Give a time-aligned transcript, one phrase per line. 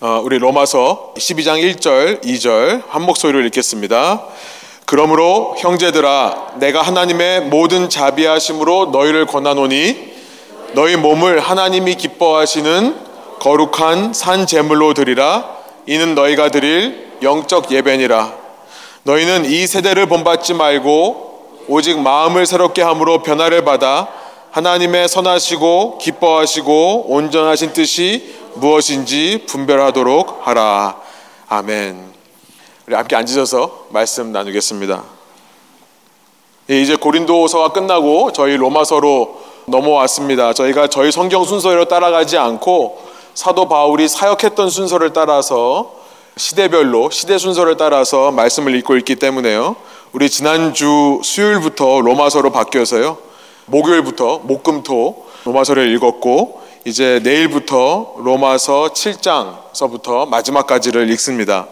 [0.00, 4.24] 어, 우리 로마서 12장 1절, 2절 한 목소리로 읽겠습니다.
[4.86, 10.12] 그러므로 형제들아 내가 하나님의 모든 자비하심으로 너희를 권하노니
[10.72, 12.96] 너희 몸을 하나님이 기뻐하시는
[13.38, 15.48] 거룩한 산 제물로 드리라
[15.86, 18.34] 이는 너희가 드릴 영적 예배니라
[19.04, 24.08] 너희는 이 세대를 본받지 말고 오직 마음을 새롭게 함으로 변화를 받아
[24.50, 30.96] 하나님의 선하시고 기뻐하시고 온전하신 뜻이 무엇인지 분별하도록 하라.
[31.48, 32.12] 아멘.
[32.86, 35.02] 우리 함께 앉으셔서 말씀 나누겠습니다.
[36.70, 40.52] 예, 이제 고린도서가 끝나고 저희 로마서로 넘어왔습니다.
[40.52, 43.02] 저희가 저희 성경 순서로 따라가지 않고
[43.34, 45.94] 사도 바울이 사역했던 순서를 따라서
[46.36, 49.76] 시대별로 시대 순서를 따라서 말씀을 읽고 있기 때문에요.
[50.12, 53.18] 우리 지난주 수요일부터 로마서로 바뀌어서요.
[53.66, 61.66] 목요일부터 목금토 로마서를 읽었고 이제 내일부터 로마서 7장서부터 마지막까지를 읽습니다.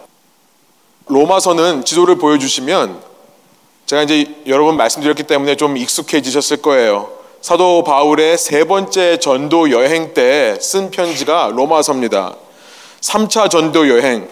[1.05, 2.99] 로마서는 지도를 보여주시면
[3.85, 7.11] 제가 이제 여러 번 말씀드렸기 때문에 좀 익숙해지셨을 거예요.
[7.41, 12.35] 사도 바울의 세 번째 전도 여행 때 쓴 편지가 로마서입니다.
[13.01, 14.27] 3차 전도 여행,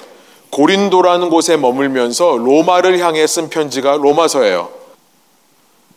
[0.50, 4.70] 고린도라는 곳에 머물면서 로마를 향해 쓴 편지가 로마서예요.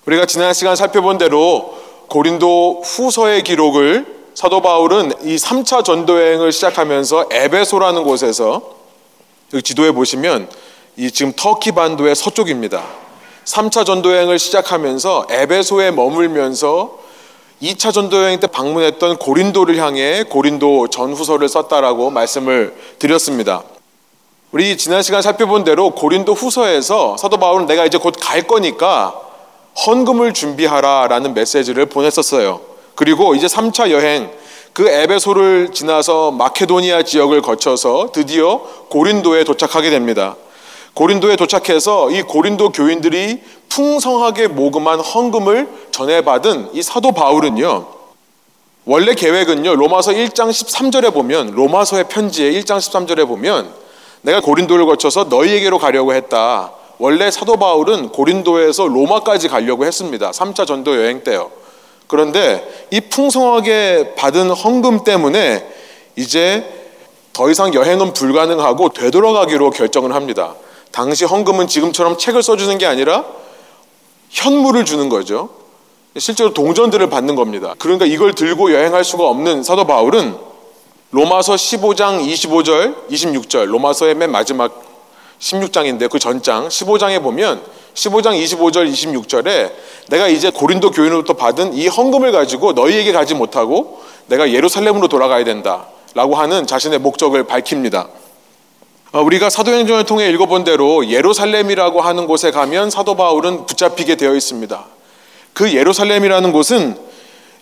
[0.05, 1.75] 우리가 지난 시간 살펴본 대로
[2.09, 8.63] 고린도 후서의 기록을 사도 바울은 이 3차 전도 여행을 시작하면서 에베소라는 곳에서
[9.53, 10.49] 여기 지도에 보시면
[10.97, 12.83] 이 지금 터키 반도의 서쪽입니다.
[13.45, 16.99] 3차 전도 여행을 시작하면서 에베소에 머물면서
[17.63, 23.63] 2차 전도 여행 때 방문했던 고린도를 향해 고린도 전후서를 썼다라고 말씀을 드렸습니다.
[24.51, 29.21] 우리 지난 시간 살펴본 대로 고린도 후서에서 사도 바울은 내가 이제 곧 갈 거니까
[29.87, 32.74] 헌금을 준비하라라는 메시지를 보냈었어요.
[32.95, 34.31] 그리고 이제 3차 여행
[34.73, 40.37] 그 에베소를 지나서 마케도니아 지역을 거쳐서 드디어 고린도에 도착하게 됩니다.
[40.95, 47.87] 고린도에 도착해서 이 고린도 교인들이 풍성하게 모금한 헌금을 전해받은 이 사도 바울은요.
[48.85, 49.77] 원래 계획은요.
[49.77, 53.73] 로마서 1장 13절에 보면 로마서의 편지에 1장 13절에 보면
[54.23, 56.73] 내가 고린도를 거쳐서 너희에게로 가려고 했다.
[56.99, 60.31] 원래 사도 바울은 고린도에서 로마까지 가려고 했습니다.
[60.31, 61.51] 3차 전도 여행 때요.
[62.07, 65.67] 그런데 이 풍성하게 받은 헌금 때문에
[66.17, 66.65] 이제
[67.33, 70.55] 더 이상 여행은 불가능하고 되돌아가기로 결정을 합니다.
[70.93, 73.25] 당시 헌금은 지금처럼 책을 써주는 게 아니라
[74.31, 75.51] 현물을 주는 거죠.
[76.17, 77.75] 실제로 동전들을 받는 겁니다.
[77.79, 80.37] 그러니까 이걸 들고 여행할 수가 없는 사도 바울은
[81.11, 84.83] 로마서 15장 25절, 26절, 로마서의 맨 마지막
[85.41, 87.63] 16장인데 그 전장 15장에 보면
[87.95, 89.73] 15장 25절 26절에
[90.09, 95.87] 내가 이제 고린도 교인으로부터 받은 이 헌금을 가지고 너희에게 가지 못하고 내가 예루살렘으로 돌아가야 된다
[96.15, 98.09] 라고 하는 자신의 목적을 밝힙니다.
[99.13, 104.85] 어, 우리가 사도행전을 통해 읽어본 대로 예루살렘이라고 하는 곳에 가면 사도 바울은 붙잡히게 되어 있습니다.
[105.53, 106.99] 그 예루살렘이라는 곳은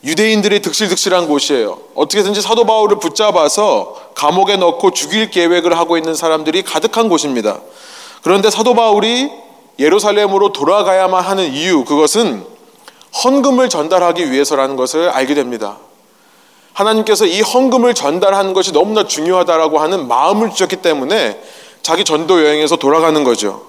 [0.05, 1.79] 유대인들이 득실득실한 곳이에요.
[1.95, 7.61] 어떻게든지 사도 바울을 붙잡아서 감옥에 넣고 죽일 계획을 하고 있는 사람들이 가득한 곳입니다.
[8.23, 9.31] 그런데 사도 바울이
[9.79, 12.45] 예루살렘으로 돌아가야만 하는 이유, 그것은
[13.25, 15.79] 헌금을 전달하기 위해서라는 것을 알게 됩니다.
[16.73, 21.41] 하나님께서 이 헌금을 전달하는 것이 너무나 중요하다라고 하는 마음을 주셨기 때문에
[21.83, 23.63] 자기 전도 여행에서 돌아가는 거죠.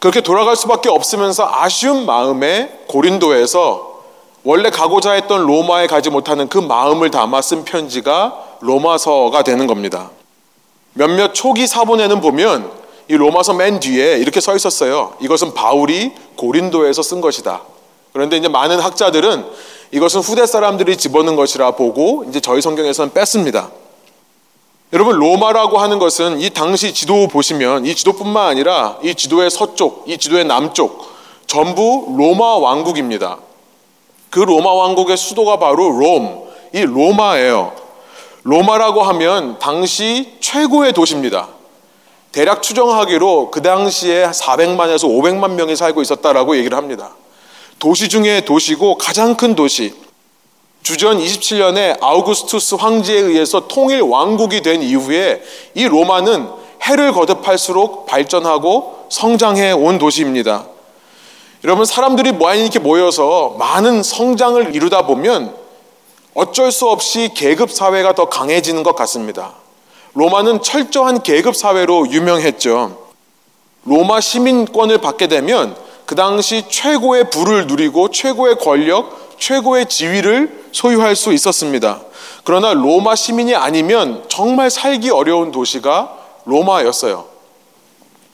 [0.00, 3.98] 그렇게 돌아갈 수밖에 없으면서 아쉬운 마음에 고린도에서
[4.44, 10.10] 원래 가고자 했던 로마에 가지 못하는 그 마음을 담아 쓴 편지가 로마서가 되는 겁니다.
[10.94, 12.70] 몇몇 초기 사본에는 보면
[13.08, 15.14] 이 로마서 맨 뒤에 이렇게 써 있었어요.
[15.20, 17.62] 이것은 바울이 고린도에서 쓴 것이다.
[18.12, 19.46] 그런데 이제 많은 학자들은
[19.92, 23.70] 이것은 후대 사람들이 집어넣은 것이라 보고 이제 저희 성경에서는 뺐습니다.
[24.92, 30.18] 여러분 로마라고 하는 것은 이 당시 지도 보시면 이 지도뿐만 아니라 이 지도의 서쪽, 이
[30.18, 31.06] 지도의 남쪽
[31.46, 33.38] 전부 로마 왕국입니다.
[34.30, 36.44] 그 로마 왕국의 수도가 바로 롬,
[36.74, 37.72] 이 로마예요.
[38.42, 41.57] 로마라고 하면 당시 최고의 도시입니다.
[42.32, 47.14] 대략 추정하기로 그 당시에 400만에서 500만 명이 살고 있었다라고 얘기를 합니다.
[47.78, 49.94] 도시 중에 도시고 가장 큰 도시.
[50.82, 55.42] 주전 27년에 아우구스투스 황제에 의해서 통일 왕국이 된 이후에
[55.74, 56.48] 이 로마는
[56.82, 60.66] 해를 거듭할수록 발전하고 성장해 온 도시입니다.
[61.64, 65.54] 여러분 사람들이 많이 이렇게 모여서 많은 성장을 이루다 보면
[66.34, 69.54] 어쩔 수 없이 계급 사회가 더 강해지는 것 같습니다.
[70.14, 73.08] 로마는 철저한 계급 사회로 유명했죠.
[73.84, 75.76] 로마 시민권을 받게 되면
[76.06, 82.00] 그 당시 최고의 부를 누리고 최고의 권력, 최고의 지위를 소유할 수 있었습니다.
[82.44, 87.26] 그러나 로마 시민이 아니면 정말 살기 어려운 도시가 로마였어요.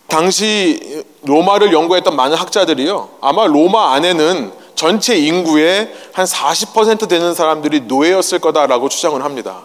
[0.07, 3.09] 당시 로마를 연구했던 많은 학자들이요.
[3.21, 9.63] 아마 로마 안에는 전체 인구의 한 40% 되는 사람들이 노예였을 거다라고 추정을 합니다.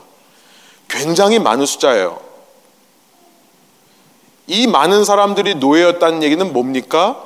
[0.89, 2.19] 굉장히 많은 숫자예요.
[4.47, 7.23] 이 많은 사람들이 노예였다는 얘기는 뭡니까?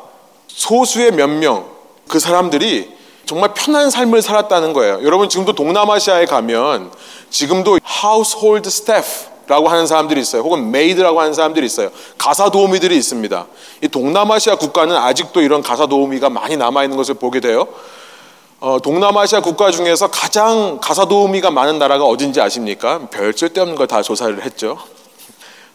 [0.47, 1.65] 소수의 몇 명,
[2.07, 2.93] 그 사람들이
[3.25, 4.99] 정말 편한 삶을 살았다는 거예요.
[5.03, 6.91] 여러분 지금도 동남아시아에 가면
[7.29, 10.41] 지금도 household staff라고 하는 사람들이 있어요.
[10.41, 11.89] 혹은 maid라고 하는 사람들이 있어요.
[12.17, 13.47] 가사 도우미들이 있습니다.
[13.81, 17.67] 이 동남아시아 국가는 아직도 이런 가사 도우미가 많이 남아 있는 것을 보게 돼요.
[18.65, 23.09] 어, 동남아시아 국가 중에서 가장 가사 도우미가 많은 나라가 어딘지 아십니까?
[23.11, 24.77] 별 쓸데없는 걸 다 조사를 했죠.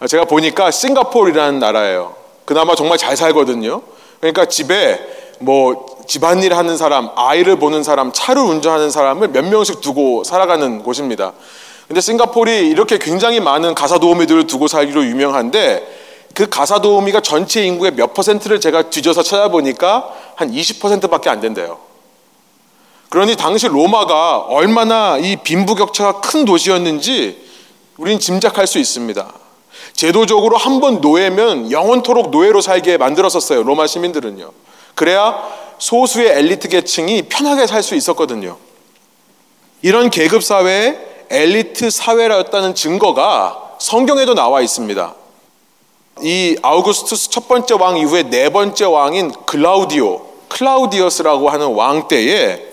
[0.00, 2.14] 어, 제가 보니까 싱가포르라는 나라예요.
[2.46, 3.82] 그나마 정말 잘 살거든요.
[4.20, 4.98] 그러니까 집에
[5.38, 11.34] 뭐 집안일 하는 사람, 아이를 보는 사람, 차를 운전하는 사람을 몇 명씩 두고 살아가는 곳입니다.
[11.88, 15.86] 근데 싱가포르이 이렇게 굉장히 많은 가사 도우미들을 두고 살기로 유명한데
[16.32, 21.87] 그 가사 도우미가 전체 인구의 몇 퍼센트를 제가 뒤져서 찾아보니까 한 20%밖에 안 된대요.
[23.08, 27.46] 그러니 당시 로마가 얼마나 이 빈부격차가 큰 도시였는지
[27.96, 29.32] 우린 짐작할 수 있습니다.
[29.94, 33.62] 제도적으로 한 번 노예면 영원토록 노예로 살게 만들었었어요.
[33.62, 34.52] 로마 시민들은요.
[34.94, 35.42] 그래야
[35.78, 38.56] 소수의 엘리트 계층이 편하게 살 수 있었거든요.
[39.82, 40.98] 이런 계급 사회의
[41.30, 45.14] 엘리트 사회라였다는 증거가 성경에도 나와 있습니다.
[46.22, 52.67] 이 아우구스투스 첫 번째 왕 이후에 네 번째 왕인 클라우디오, 클라우디어스라고 하는 왕 때에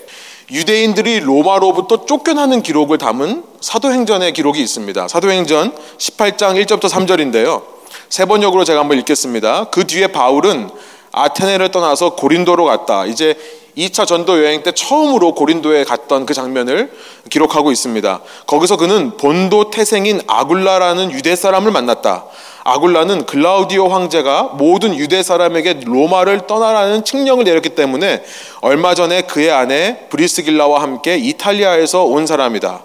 [0.50, 5.08] 유대인들이 로마로부터 쫓겨나는 기록을 담은 사도행전의 기록이 있습니다.
[5.08, 7.62] 사도행전 18장 1절부터 3절인데요.
[8.08, 9.70] 세 번역으로 제가 한번 읽겠습니다.
[9.70, 10.70] 그 뒤에 바울은
[11.10, 13.06] 아테네를 떠나서 고린도로 갔다.
[13.06, 13.36] 이제
[13.76, 16.92] 2차 전도 여행 때 처음으로 고린도에 갔던 그 장면을
[17.28, 18.20] 기록하고 있습니다.
[18.46, 22.24] 거기서 그는 본도 태생인 아굴라라는 유대 사람을 만났다.
[22.66, 28.24] 아굴라는 글라우디오 황제가 모든 유대 사람에게 로마를 떠나라는 칙령을 내렸기 때문에
[28.60, 32.82] 얼마 전에 그의 아내 브리스길라와 함께 이탈리아에서 온 사람이다.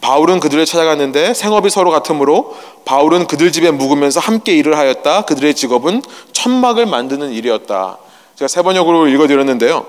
[0.00, 5.22] 바울은 그들을 찾아갔는데 생업이 서로 같으므로 바울은 그들 집에 묵으면서 함께 일을 하였다.
[5.22, 6.02] 그들의 직업은
[6.32, 7.98] 천막을 만드는 일이었다.
[8.36, 9.84] 제가 세 번역으로 읽어드렸는데요.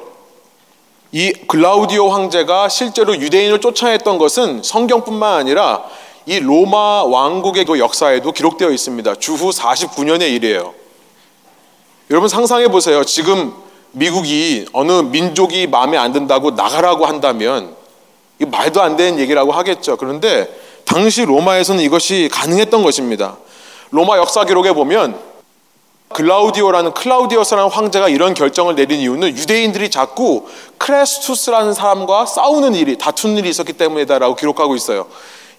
[1.11, 5.83] 이 글라우디오 황제가 실제로 유대인을 쫓아냈던 것은 성경뿐만 아니라
[6.25, 9.15] 이 로마 왕국의 그 역사에도 기록되어 있습니다.
[9.15, 10.73] 주후 49년의 일이에요.
[12.09, 13.03] 여러분 상상해 보세요.
[13.03, 13.53] 지금
[13.91, 17.75] 미국이 어느 민족이 마음에 안 든다고 나가라고 한다면
[18.39, 19.97] 이 말도 안 되는 얘기라고 하겠죠.
[19.97, 20.49] 그런데
[20.83, 23.37] 당시 로마에서는 이것이 가능했던 것입니다.
[23.91, 25.17] 로마 역사 기록에 보면
[26.09, 30.47] 글라우디오라는 클라우디오스라는 황제가 이런 결정을 내린 이유는 유대인들이 자꾸
[30.77, 35.07] 크레스투스라는 사람과 싸우는 일이 다투는 일이 있었기 때문이다라고 기록하고 있어요.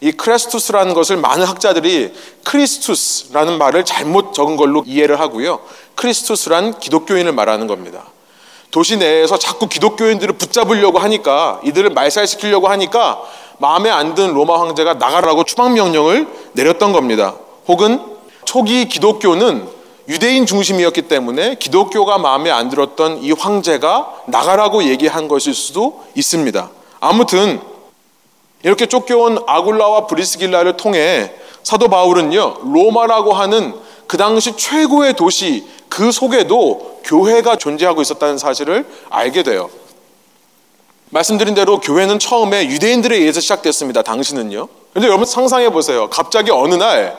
[0.00, 2.12] 이 크레스투스라는 것을 많은 학자들이
[2.44, 5.60] 크리스투스라는 말을 잘못 적은 걸로 이해를 하고요.
[5.94, 8.04] 크리스투스란 기독교인을 말하는 겁니다.
[8.70, 13.22] 도시 내에서 자꾸 기독교인들을 붙잡으려고 하니까 이들을 말살시키려고 하니까
[13.58, 17.34] 마음에 안 든 로마 황제가 나가라고 추방 명령을 내렸던 겁니다.
[17.68, 18.00] 혹은
[18.44, 19.66] 초기 기독교는
[20.08, 26.70] 유대인 중심이었기 때문에 기독교가 마음에 안 들었던 이 황제가 나가라고 얘기한 것일 수도 있습니다.
[27.00, 27.60] 아무튼
[28.62, 31.32] 이렇게 쫓겨온 아굴라와 브리스길라를 통해
[31.62, 33.74] 사도 바울은요 로마라고 하는
[34.06, 39.70] 그 당시 최고의 도시 그 속에도 교회가 존재하고 있었다는 사실을 알게 돼요.
[41.10, 44.02] 말씀드린 대로 교회는 처음에 유대인들에 의해서 시작됐습니다.
[44.02, 44.68] 당시는요.
[44.92, 46.08] 근데 여러분 상상해 보세요.
[46.10, 47.16] 갑자기 어느 날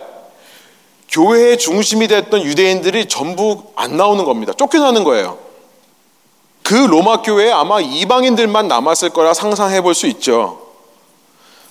[1.09, 4.53] 교회의 중심이 됐던 유대인들이 전부 안 나오는 겁니다.
[4.53, 5.37] 쫓겨나는 거예요.
[6.63, 10.66] 그 로마 교회에 아마 이방인들만 남았을 거라 상상해 볼 수 있죠.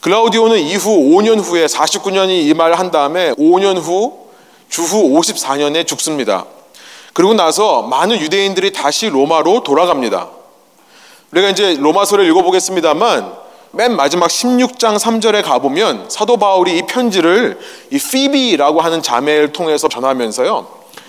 [0.01, 4.27] 글라우디오는 이후 5년 후에 49년이 이 말을 한 다음에 5년 후
[4.69, 6.45] 주후 54년에 죽습니다.
[7.13, 10.29] 그리고 나서 많은 유대인들이 다시 로마로 돌아갑니다.
[11.33, 17.59] 우리가 이제 로마서를 읽어보겠습니다만 맨 마지막 16장 3절에 가보면 사도 바울이 이 편지를
[17.91, 20.67] 이 피비라고 하는 자매를 통해서 전하면서요.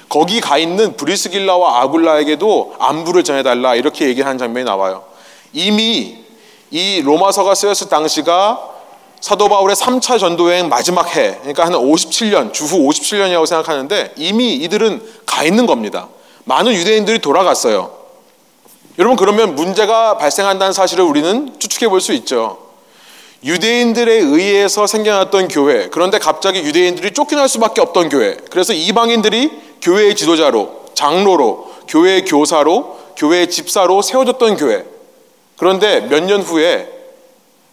[0.10, 5.03] 거기 가 있는 브리스길라와 아굴라에게도 안부를 전해달라 이렇게 얘기하는 장면이 나와요.
[5.53, 6.24] 이미
[6.72, 8.76] 이 로마서가 쓰였을 당시가
[9.27, 15.01] 사도 바울의 3차 전도 여행 마지막 해, 그러니까 한 57년, 주후 57년이라고 생각하는데 이미 이들은
[15.25, 16.07] 가 있는 겁니다.
[16.46, 17.91] 많은 유대인들이 돌아갔어요.
[18.98, 22.57] 여러분 그러면 문제가 발생한다는 사실을 우리는 추측해 볼 수 있죠.
[23.43, 28.38] 유대인들에 의해서 생겨났던 교회, 그런데 갑자기 유대인들이 쫓겨날 수밖에 없던 교회.
[28.50, 34.86] 그래서 이방인들이 교회의 지도자로, 장로로, 교회의 교사로, 교회의 집사로 세워졌던 교회.
[35.57, 36.97] 그런데 몇 년 후에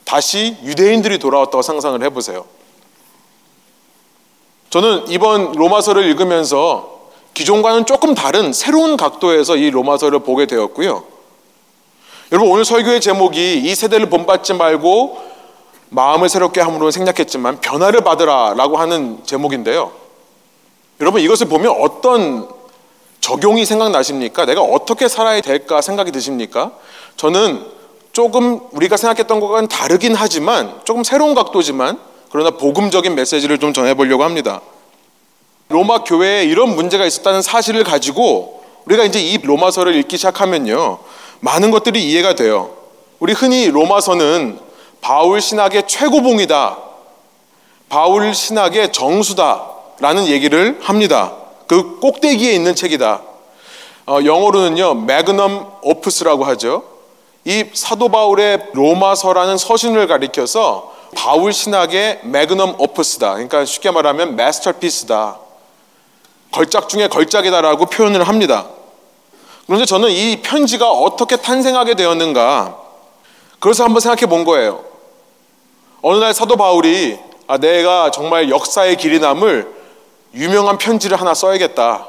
[0.04, 2.44] 다시 유대인들이 돌아왔다고 상상을 해보세요.
[4.70, 6.94] 저는 이번 로마서를 읽으면서
[7.32, 11.04] 기존과는 조금 다른 새로운 각도에서 이 로마서를 보게 되었고요.
[12.32, 15.22] 여러분 오늘 설교의 제목이 이 세대를 본받지 말고
[15.90, 19.92] 마음을 새롭게 함으로 생략했지만 변화를 받으라라고 하는 제목인데요.
[21.00, 22.48] 여러분 이것을 보면 어떤
[23.20, 24.44] 적용이 생각나십니까?
[24.44, 26.72] 내가 어떻게 살아야 될까 생각이 드십니까?
[27.16, 27.64] 저는
[28.14, 31.98] 조금 우리가 생각했던 것과는 다르긴 하지만 조금 새로운 각도지만
[32.30, 34.60] 그러나 복음적인 메시지를 좀 전해보려고 합니다.
[35.68, 40.98] 로마 교회에 이런 문제가 있었다는 사실을 가지고 우리가 이제 이 로마서를 읽기 시작하면요.
[41.40, 42.70] 많은 것들이 이해가 돼요.
[43.18, 44.60] 우리 흔히 로마서는
[45.00, 46.78] 바울 신학의 최고봉이다.
[47.88, 49.70] 바울 신학의 정수다.
[50.00, 51.32] 라는 얘기를 합니다.
[51.66, 53.22] 그 꼭대기에 있는 책이다.
[54.06, 56.93] 어, 영어로는요, 매그넘 오프스라고 하죠.
[57.44, 63.34] 이 사도 바울의 로마서라는 서신을 가리켜서 바울 신학의 매그넘 오프스다.
[63.34, 65.38] 그러니까 쉽게 말하면 마스터피스다.
[66.50, 68.66] 걸작 중에 걸작이다라고 표현을 합니다.
[69.66, 72.78] 그런데 저는 이 편지가 어떻게 탄생하게 되었는가?
[73.60, 74.84] 그래서 한번 생각해 본 거예요.
[76.02, 79.70] 어느 날 사도 바울이 아, 내가 정말 역사의 길이 남을
[80.34, 82.08] 유명한 편지를 하나 써야겠다.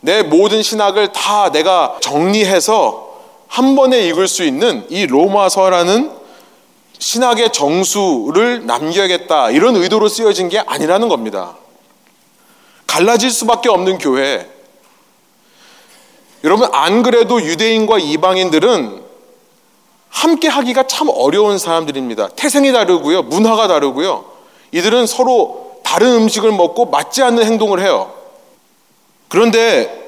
[0.00, 3.05] 내 모든 신학을 다 내가 정리해서
[3.48, 6.10] 한 번에 읽을 수 있는 이 로마서라는
[6.98, 9.50] 신학의 정수를 남겨야겠다.
[9.50, 11.56] 이런 의도로 쓰여진 게 아니라는 겁니다.
[12.86, 14.50] 갈라질 수밖에 없는 교회.
[16.44, 19.04] 여러분, 안 그래도 유대인과 이방인들은
[20.08, 22.28] 함께 하기가 참 어려운 사람들입니다.
[22.28, 23.22] 태생이 다르고요.
[23.22, 24.24] 문화가 다르고요.
[24.72, 28.12] 이들은 서로 다른 음식을 먹고 맞지 않는 행동을 해요.
[29.28, 30.04] 그런데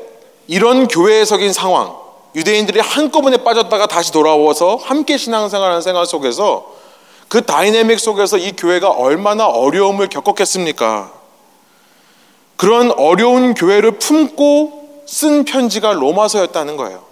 [0.47, 1.95] 이런 교회에 석인 상황,
[2.35, 6.67] 유대인들이 한꺼번에 빠졌다가 다시 돌아와서 함께 신앙생활하는 생활 속에서
[7.29, 11.13] 그 다이내믹 속에서 이 교회가 얼마나 어려움을 겪었겠습니까?
[12.57, 17.03] 그런 어려운 교회를 품고 쓴 편지가 로마서였다는 거예요.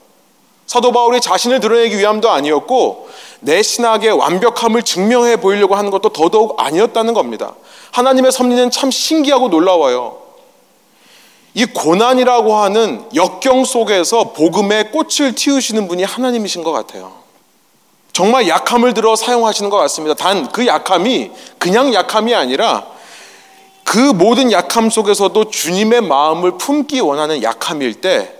[0.67, 3.09] 사도 바울이 자신을 드러내기 위함도 아니었고
[3.41, 7.55] 내 신학의 완벽함을 증명해 보이려고 하는 것도 더더욱 아니었다는 겁니다.
[7.93, 10.26] 하나님의 섭리는 참 신기하고 놀라워요.
[11.57, 17.15] 이 고난이라고 하는 역경 속에서 복음의 꽃을 틔우시는 분이 하나님이신 것 같아요.
[18.13, 20.15] 정말 약함을 들어 사용하시는 것 같습니다.
[20.15, 22.87] 단 그 약함이 그냥 약함이 아니라
[23.85, 28.35] 그 모든 약함 속에서도 주님의 마음을 품기 원하는 약함일 때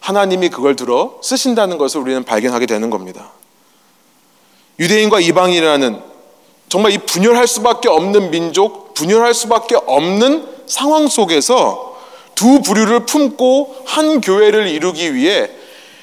[0.00, 3.32] 하나님이 그걸 들어 쓰신다는 것을 우리는 발견하게 되는 겁니다.
[4.78, 6.00] 유대인과 이방인이라는
[6.70, 11.91] 정말 이 분열할 수밖에 없는 민족, 분열할 수밖에 없는 상황 속에서
[12.42, 15.48] 두 부류를 품고 한 교회를 이루기 위해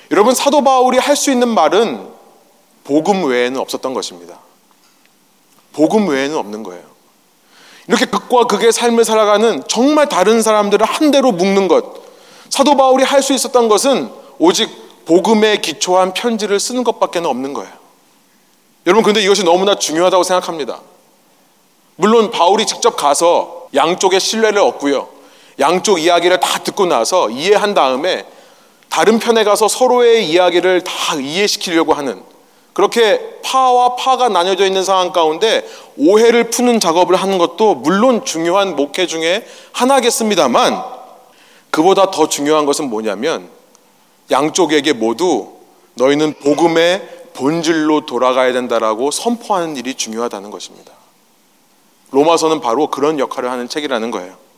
[0.10, 2.08] 여러분 사도 바울이 할 수 있는 말은
[2.86, 4.40] 복음 외에는 없었던 것입니다.
[5.74, 6.82] 복음 외에는 없는 거예요.
[7.90, 11.84] 이렇게 극과 극의 삶을 살아가는 정말 다른 사람들을 한 대로 묶는 것.
[12.50, 14.70] 사도 바울이 할 수 있었던 것은 오직
[15.04, 17.74] 복음에 기초한 편지를 쓰는 것밖에 없는 거예요.
[18.88, 20.80] 여러분, 근데 이것이 너무나 중요하다고 생각합니다.
[21.98, 25.19] 물론 바울이 직접 가서 양쪽의 신뢰를 얻고요.
[25.60, 28.26] 양쪽 이야기를 다 듣고 나서 이해한 다음에
[28.90, 32.24] 다른 편에 가서 서로의 이야기를 다 이해시키려고 하는
[32.74, 39.06] 그렇게 파와 파가 나뉘어져 있는 상황 가운데 오해를 푸는 작업을 하는 것도 물론 중요한 목회
[39.06, 40.82] 중에 하나겠습니다만
[41.72, 43.50] 그보다 더 중요한 것은 뭐냐면
[44.32, 45.54] 양쪽에게 모두
[45.96, 50.94] 너희는 복음의 본질로 돌아가야 된다라고 선포하는 일이 중요하다는 것입니다.
[52.12, 54.49] 로마서는 바로 그런 역할을 하는 책이라는 거예요.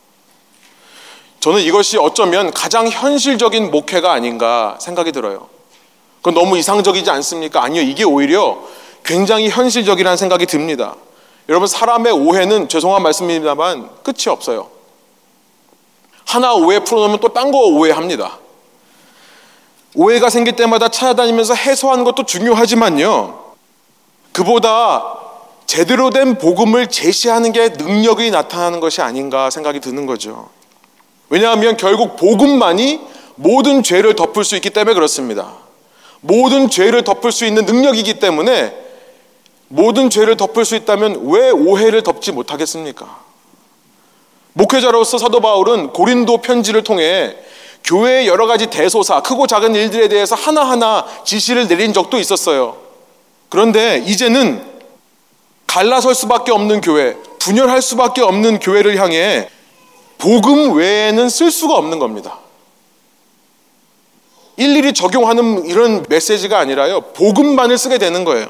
[1.41, 5.50] 저는 이것이 어쩌면 가장 현실적인 목회가 아닌가 생각이 들어요.
[6.21, 7.63] 그건 너무 이상적이지 않습니까?
[7.63, 7.81] 아니요.
[7.81, 8.60] 이게 오히려
[9.03, 10.95] 굉장히 현실적이라는 생각이 듭니다.
[11.50, 14.69] 여러분, 사람의 오해는 죄송한 말씀입니다만 끝이 없어요.
[16.25, 18.38] 하나 오해 풀어놓으면 또 딴 거 오해합니다.
[19.95, 23.55] 오해가 생길 때마다 찾아다니면서 해소하는 것도 중요하지만요.
[24.31, 25.17] 그보다
[25.65, 30.50] 제대로 된 복음을 제시하는 게 능력이 나타나는 것이 아닌가 생각이 드는 거죠.
[31.31, 33.00] 왜냐하면 결국 복음만이
[33.35, 35.53] 모든 죄를 덮을 수 있기 때문에 그렇습니다.
[36.19, 38.75] 모든 죄를 덮을 수 있는 능력이기 때문에
[39.69, 43.21] 모든 죄를 덮을 수 있다면 왜 오해를 덮지 못하겠습니까?
[44.53, 47.38] 목회자로서 사도 바울은 고린도 편지를 통해
[47.85, 52.75] 교회의 여러 가지 대소사, 크고 작은 일들에 대해서 하나하나 지시를 내린 적도 있었어요.
[53.47, 54.61] 그런데 이제는
[55.65, 59.47] 갈라설 수밖에 없는 교회, 분열할 수밖에 없는 교회를 향해
[60.21, 62.37] 복음 외에는 쓸 수가 없는 겁니다.
[64.55, 67.01] 일일이 적용하는 이런 메시지가 아니라요.
[67.13, 68.45] 복음만을 쓰게 되는 거예요.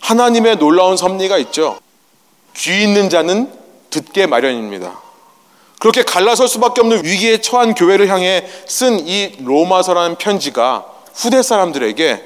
[0.00, 1.78] 하나님의 놀라운 섭리가 있죠.
[2.56, 3.48] 귀 있는 자는
[3.90, 5.00] 듣게 마련입니다.
[5.78, 10.84] 그렇게 갈라설 수밖에 없는 위기에 처한 교회를 향해 쓴 이 로마서라는 편지가
[11.14, 12.24] 후대 사람들에게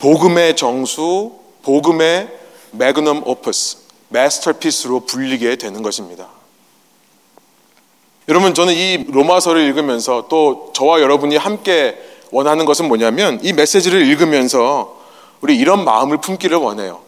[0.00, 2.28] 복음의 정수, 복음의
[2.72, 3.78] 매그넘 오프스,
[4.08, 6.39] 마스터피스로 불리게 되는 것입니다.
[8.30, 14.96] 여러분 저는 이 로마서를 읽으면서 또 저와 여러분이 함께 원하는 것은 뭐냐면 이 메시지를 읽으면서
[15.40, 17.00] 우리 이런 마음을 품기를 원해요.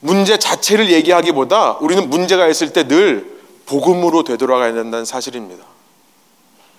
[0.00, 5.62] 문제 자체를 얘기하기보다 우리는 문제가 있을 때 늘 복음으로 되돌아가야 된다는 사실입니다.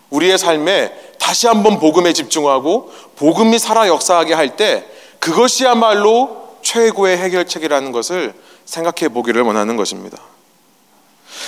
[0.09, 4.87] 우리의 삶에 다시 한번 복음에 집중하고 복음이 살아 역사하게 할 때
[5.19, 8.33] 그것이야말로 최고의 해결책이라는 것을
[8.65, 10.17] 생각해 보기를 원하는 것입니다.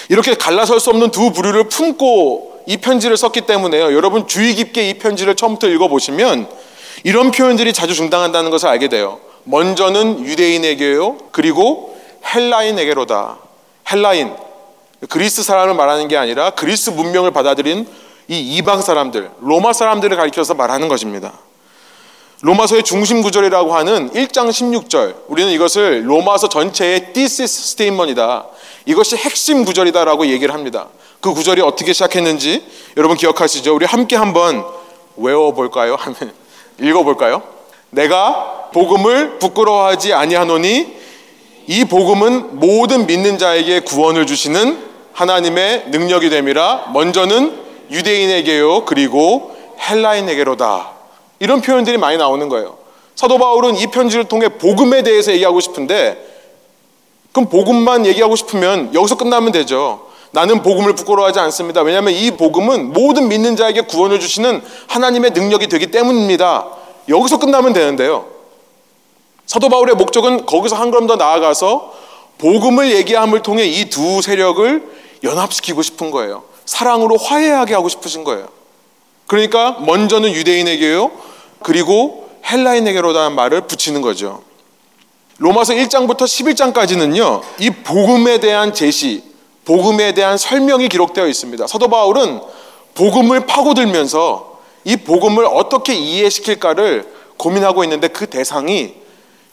[0.09, 3.93] 이렇게 갈라설 수 없는 두 부류를 품고 이 편지를 썼기 때문에요.
[3.93, 6.47] 여러분 주의 깊게 이 편지를 처음부터 읽어보시면
[7.03, 9.19] 이런 표현들이 자주 중당한다는 것을 알게 돼요.
[9.45, 11.17] 먼저는 유대인에게요.
[11.31, 11.97] 그리고
[12.33, 13.37] 헬라인에게로다.
[13.91, 14.33] 헬라인.
[15.07, 17.87] 그리스 사람을 말하는 게 아니라 그리스 문명을 받아들인
[18.27, 21.33] 이 이방 사람들, 로마 사람들을 가리켜서 말하는 것입니다.
[22.41, 25.15] 로마서의 중심 구절이라고 하는 1장 16절.
[25.27, 28.45] 우리는 이것을 로마서 전체의 thesis statement이다.
[28.85, 30.87] 이것이 핵심 구절이다라고 얘기를 합니다.
[31.19, 32.65] 그 구절이 어떻게 시작했는지
[32.95, 33.75] 여러분 기억하시죠?
[33.75, 34.63] 우리 함께 한번
[35.17, 35.97] 외워 볼까요?
[36.79, 37.43] 읽어 볼까요?
[37.89, 40.97] 내가 복음을 부끄러워하지 아니하노니
[41.67, 47.59] 이 복음은 모든 믿는 자에게 구원을 주시는 하나님의 능력이 됨이라 먼저는
[47.91, 50.98] 유대인에게요 그리고 헬라인에게로다
[51.39, 52.77] 이런 표현들이 많이 나오는 거예요.
[53.15, 56.25] 사도 바울은 이 편지를 통해 복음에 대해서 얘기하고 싶은데
[57.31, 60.07] 그럼 복음만 얘기하고 싶으면 여기서 끝나면 되죠.
[60.31, 61.81] 나는 복음을 부끄러워하지 않습니다.
[61.81, 66.67] 왜냐하면 이 복음은 모든 믿는 자에게 구원을 주시는 하나님의 능력이 되기 때문입니다.
[67.07, 68.27] 여기서 끝나면 되는데요.
[69.45, 71.93] 사도 바울의 목적은 거기서 한 걸음 더 나아가서
[72.37, 74.83] 복음을 얘기함을 통해 이 두 세력을
[75.23, 76.43] 연합시키고 싶은 거예요.
[76.65, 78.47] 사랑으로 화해하게 하고 싶으신 거예요.
[79.27, 81.11] 그러니까 먼저는 유대인에게요.
[81.61, 84.41] 그리고 헬라인에게로다는 말을 붙이는 거죠.
[85.37, 87.41] 로마서 1장부터 11장까지는요.
[87.59, 89.23] 이 복음에 대한 제시,
[89.65, 91.67] 복음에 대한 설명이 기록되어 있습니다.
[91.67, 92.41] 사도 바울은
[92.95, 98.95] 복음을 파고들면서 이 복음을 어떻게 이해시킬까를 고민하고 있는데 그 대상이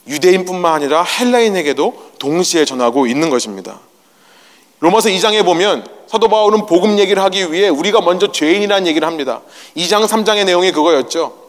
[0.09, 3.81] 유대인뿐만 아니라 헬라인에게도 동시에 전하고 있는 것입니다.
[4.81, 9.42] 로마서 2장에 보면 사도 바울은 복음 얘기를 하기 위해 우리가 먼저 죄인이라는 얘기를 합니다.
[9.77, 11.45] 2장 3장의 내용이 그거였죠.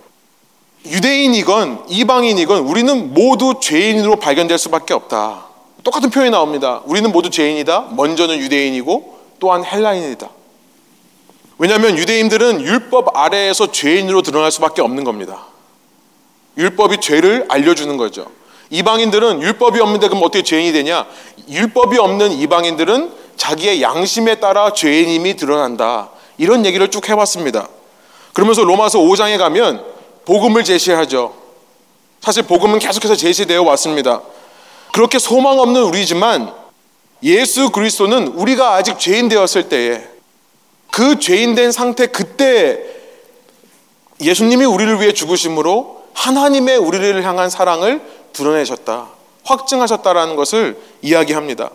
[0.85, 5.45] 유대인이건 이방인이건 우리는 모두 죄인으로 발견될 수밖에 없다.
[5.83, 6.81] 똑같은 표현이 나옵니다.
[6.85, 7.89] 우리는 모두 죄인이다.
[7.91, 10.29] 먼저는 유대인이고 또한 헬라인이다.
[11.59, 15.47] 왜냐하면 유대인들은 율법 아래에서 죄인으로 드러날 수밖에 없는 겁니다.
[16.57, 18.27] 율법이 죄를 알려주는 거죠.
[18.69, 21.05] 이방인들은 율법이 없는데 그럼 어떻게 죄인이 되냐?
[21.49, 26.09] 율법이 없는 이방인들은 자기의 양심에 따라 죄인임이 드러난다.
[26.37, 27.67] 이런 얘기를 쭉 해왔습니다.
[28.33, 29.83] 그러면서 로마서 5장에 가면
[30.27, 31.33] 복음을 제시하죠.
[32.19, 34.21] 사실 복음은 계속해서 제시되어 왔습니다.
[34.91, 36.53] 그렇게 소망 없는 우리지만
[37.23, 40.03] 예수 그리스도는 우리가 아직 죄인 되었을 때에
[40.91, 42.83] 그 죄인 된 상태 그때
[44.19, 48.01] 예수님이 우리를 위해 죽으심으로 하나님의 우리를 향한 사랑을
[48.33, 49.07] 드러내셨다.
[49.45, 51.69] 확증하셨다라는 것을 이야기합니다.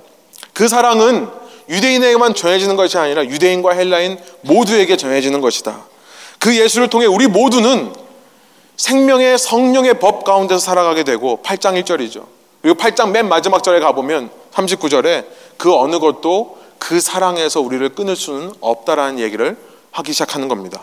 [0.52, 1.26] 그 사랑은
[1.70, 5.86] 유대인에게만 전해지는 것이 아니라 유대인과 헬라인 모두에게 전해지는 것이다.
[6.38, 8.01] 그 예수를 통해 우리 모두는
[8.83, 12.25] 생명의 성령의 법 가운데서 살아가게 되고 8장 1절이죠.
[12.62, 15.25] 그리고 8장 맨 마지막 절에 가보면 39절에
[15.57, 19.57] 그 어느 것도 그 사랑에서 우리를 끊을 수는 없다라는 얘기를
[19.92, 20.83] 하기 시작하는 겁니다.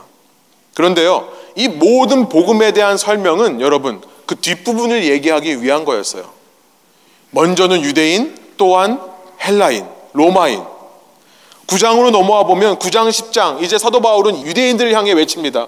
[0.75, 6.23] 그런데요, 이 모든 복음에 대한 설명은 여러분 그 뒷부분을 얘기하기 위한 거였어요.
[7.31, 9.01] 먼저는 유대인, 또한
[9.43, 10.63] 헬라인, 로마인.
[11.67, 15.67] 9장으로 넘어와 보면 9장 10장 이제 사도 바울은 유대인들을 향해 외칩니다.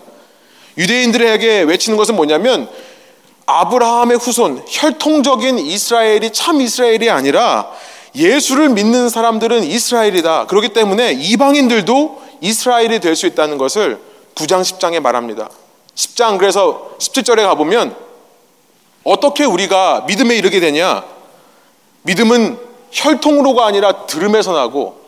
[0.77, 2.69] 유대인들에게 외치는 것은 뭐냐면
[3.45, 7.69] 아브라함의 후손, 혈통적인 이스라엘이 참 이스라엘이 아니라
[8.15, 10.47] 예수를 믿는 사람들은 이스라엘이다.
[10.47, 13.99] 그렇기 때문에 이방인들도 이스라엘이 될 수 있다는 것을
[14.35, 15.49] 9장 10장에 말합니다.
[15.95, 17.95] 10장 그래서 17절에 가보면
[19.03, 21.03] 어떻게 우리가 믿음에 이르게 되냐?
[22.03, 22.57] 믿음은
[22.91, 24.99] 혈통으로가 아니라 들음에서 나고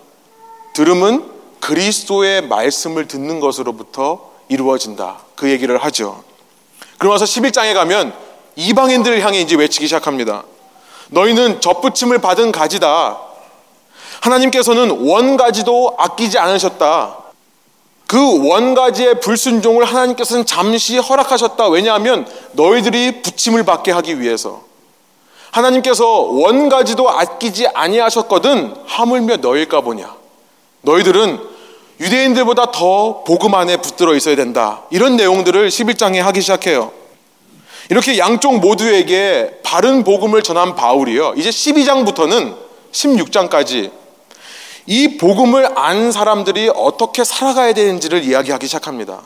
[0.74, 5.20] 들음은 그리스도의 말씀을 듣는 것으로부터 이루어진다.
[5.36, 6.24] 그 얘기를 하죠.
[6.98, 8.14] 그러면서 11장에 가면
[8.56, 10.44] 이방인들을 향해 이제 외치기 시작합니다.
[11.10, 13.20] 너희는 접붙임을 받은 가지다.
[14.22, 17.18] 하나님께서는 원가지도 아끼지 않으셨다.
[18.08, 21.68] 그 원가지의 불순종을 하나님께서는 잠시 허락하셨다.
[21.70, 24.62] 왜냐하면 너희들이 붙임을 받게 하기 위해서.
[25.52, 30.16] 하나님께서 원가지도 아끼지 아니하셨거든 하물며 너일까 보냐.
[30.82, 31.53] 너희들은
[32.04, 34.84] 유대인들보다 더 복음 안에 붙들어 있어야 된다.
[34.90, 36.92] 이런 내용들을 11장에 하기 시작해요.
[37.90, 41.36] 이렇게 양쪽 모두에게 바른 복음을 전한 바울이요.
[41.38, 42.58] 이제 12장부터는
[42.92, 43.92] 16장까지
[44.86, 49.22] 이 복음을 안 사람들이 어떻게 살아가야 되는지를 이야기하기 시작합니다.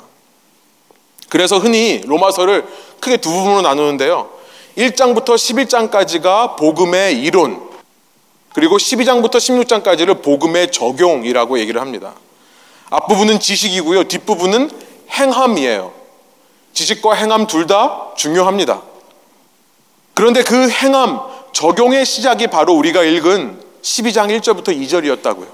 [1.29, 2.65] 그래서 흔히 로마서를
[2.99, 4.29] 크게 두 부분으로 나누는데요.
[4.77, 7.59] 1장부터 11장까지가 복음의 이론,
[8.53, 12.13] 그리고 12장부터 16장까지를 복음의 적용이라고 얘기를 합니다.
[12.89, 14.05] 앞부분은 지식이고요.
[14.05, 14.71] 뒷부분은
[15.11, 15.91] 행함이에요.
[16.73, 18.81] 지식과 행함 둘 다 중요합니다.
[20.13, 21.19] 그런데 그 행함,
[21.53, 25.47] 적용의 시작이 바로 우리가 읽은 12장 1절부터 2절이었다고요.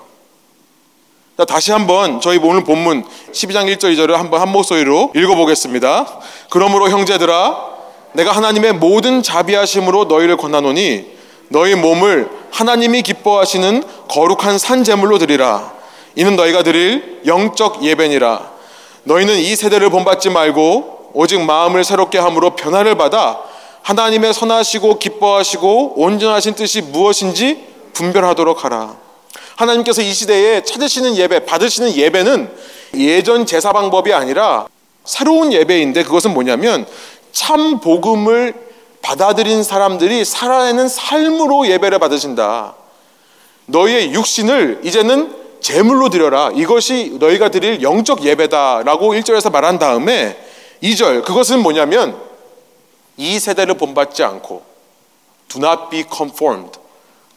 [1.38, 6.20] 자, 다시 한번 저희 오늘 본문 12장 1절 2절을 한번 한 목소리로 읽어보겠습니다.
[6.50, 7.74] 그러므로 형제들아
[8.14, 11.14] 내가 하나님의 모든 자비하심으로 너희를 권하노니
[11.50, 15.74] 너희 몸을 하나님이 기뻐하시는 거룩한 산 제물로 드리라.
[16.16, 18.52] 이는 너희가 드릴 영적 예배니라.
[19.04, 23.42] 너희는 이 세대를 본받지 말고 오직 마음을 새롭게 함으로 변화를 받아
[23.82, 28.96] 하나님의 선하시고 기뻐하시고 온전하신 뜻이 무엇인지 분별하도록 하라.
[29.56, 32.50] 하나님께서 이 시대에 찾으시는 예배, 받으시는 예배는
[32.96, 34.68] 예전 제사 방법이 아니라
[35.04, 36.86] 새로운 예배인데 그것은 뭐냐면
[37.32, 38.54] 참 복음을
[39.02, 42.76] 받아들인 사람들이 살아내는 삶으로 예배를 받으신다.
[43.66, 46.52] 너희의 육신을 이제는 제물로 드려라.
[46.54, 50.38] 이것이 너희가 드릴 영적 예배다라고 1절에서 말한 다음에
[50.84, 52.20] 2절 그것은 뭐냐면
[53.16, 54.62] 이 세대를 본받지 않고
[55.48, 56.78] do not be conformed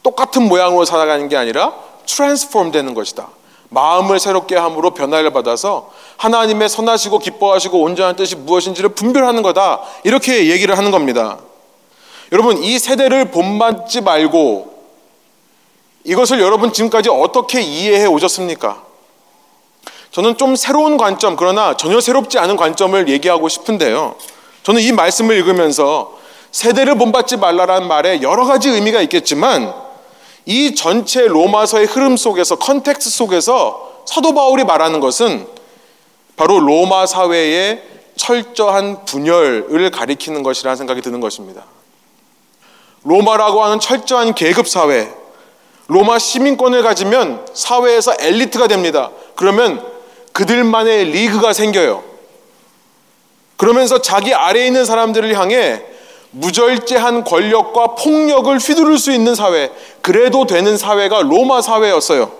[0.03, 1.73] 똑같은 모양으로 살아가는 게 아니라
[2.05, 3.29] 트랜스폼 되는 것이다.
[3.69, 9.81] 마음을 새롭게 함으로 변화를 받아서 하나님의 선하시고 기뻐하시고 온전한 뜻이 무엇인지를 분별하는 거다.
[10.03, 11.37] 이렇게 얘기를 하는 겁니다.
[12.31, 14.76] 여러분, 이 세대를 본받지 말고
[16.07, 18.81] 이것을 여러분 지금까지 어떻게 이해해 오셨습니까?
[20.11, 24.15] 저는 좀 새로운 관점, 그러나 전혀 새롭지 않은 관점을 얘기하고 싶은데요.
[24.63, 26.17] 저는 이 말씀을 읽으면서
[26.51, 29.73] 세대를 본받지 말라라는 말에 여러 가지 의미가 있겠지만
[30.45, 35.45] 이 전체 로마서의 흐름 속에서 context 속에서 사도 바울이 말하는 것은
[36.37, 37.83] 바로 로마 사회의
[38.15, 41.65] 철저한 분열을 가리키는 것이라는 생각이 드는 것입니다.
[43.03, 45.13] 로마라고 하는 철저한 계급 사회,
[45.87, 49.11] 로마 시민권을 가지면 사회에서 엘리트가 됩니다.
[49.35, 49.83] 그러면
[50.33, 52.03] 그들만의 리그가 생겨요.
[53.55, 55.81] 그러면서 자기 아래에 있는 사람들을 향해
[56.31, 59.71] 무절제한 권력과 폭력을 휘두를 수 있는 사회,
[60.01, 62.31] 그래도 되는 사회가 로마 사회였어요.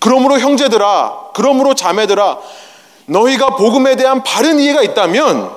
[0.00, 2.38] 그러므로 형제들아, 그러므로 자매들아,
[3.06, 5.50] 너희가 복음에 대한 바른 이해가 있다면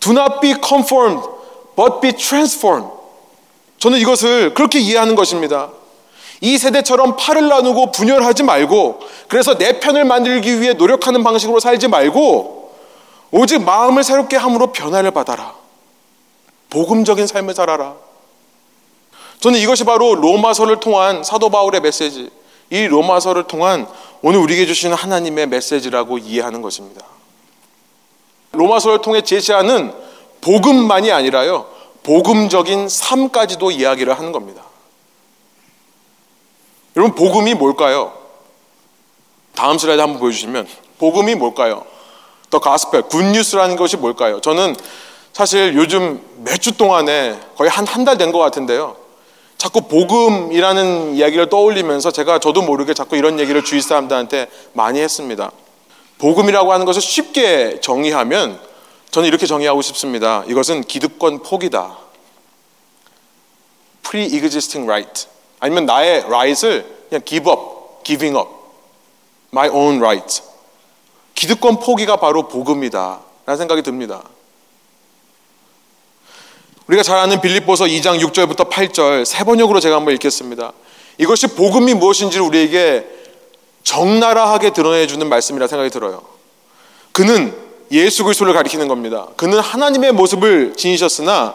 [0.00, 1.26] do not be conformed,
[1.76, 2.90] but be transformed.
[3.84, 5.68] 저는 이것을 그렇게 이해하는 것입니다.
[6.40, 12.72] 이 세대처럼 팔을 나누고 분열하지 말고 그래서 내 편을 만들기 위해 노력하는 방식으로 살지 말고
[13.30, 15.54] 오직 마음을 새롭게 함으로 변화를 받아라.
[16.70, 17.96] 복음적인 삶을 살아라.
[19.40, 22.30] 저는 이것이 바로 로마서를 통한 사도 바울의 메시지,
[22.70, 23.86] 이 로마서를 통한
[24.22, 27.04] 오늘 우리에게 주시는 하나님의 메시지라고 이해하는 것입니다.
[28.52, 29.92] 로마서를 통해 제시하는
[30.40, 34.62] 복음만이 아니라요, 복음적인 삶까지도 이야기를 하는 겁니다.
[36.96, 38.12] 여러분, 복음이 뭘까요?
[39.56, 41.84] 다음 슬라이드 한번 보여주시면, 복음이 뭘까요?
[42.50, 44.40] 더 가스펠, 굿뉴스라는 것이 뭘까요?
[44.40, 44.76] 저는
[45.32, 48.96] 사실 요즘 몇 주 동안에 거의 한 한 달 된 것 같은데요.
[49.58, 55.50] 자꾸 복음이라는 이야기를 떠올리면서 제가 저도 모르게 자꾸 이런 얘기를 주위 사람들한테 많이 했습니다.
[56.18, 58.60] 복음이라고 하는 것을 쉽게 정의하면
[59.14, 60.42] 저는 이렇게 정의하고 싶습니다.
[60.48, 61.98] 이것은 기득권 포기다.
[64.02, 65.28] pre-existing right.
[65.60, 68.50] 아니면 나의 right을 그냥 give up, giving up.
[69.52, 70.42] my own right.
[71.36, 73.20] 기득권 포기가 바로 복음이다.
[73.46, 74.24] 라는 생각이 듭니다.
[76.88, 80.72] 우리가 잘 아는 빌립보서 2장 6절부터 8절 세 번역으로 제가 한번 읽겠습니다.
[81.18, 83.06] 이것이 복음이 무엇인지를 우리에게
[83.84, 86.24] 적나라하게 드러내 주는 말씀이라 생각이 들어요.
[87.12, 87.63] 그는
[87.94, 89.28] 예수 그리스도를 가리키는 겁니다.
[89.36, 91.54] 그는 하나님의 모습을 지니셨으나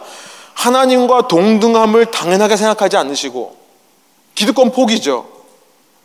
[0.54, 3.56] 하나님과 동등함을 당연하게 생각하지 않으시고
[4.34, 5.26] 기득권 포기죠.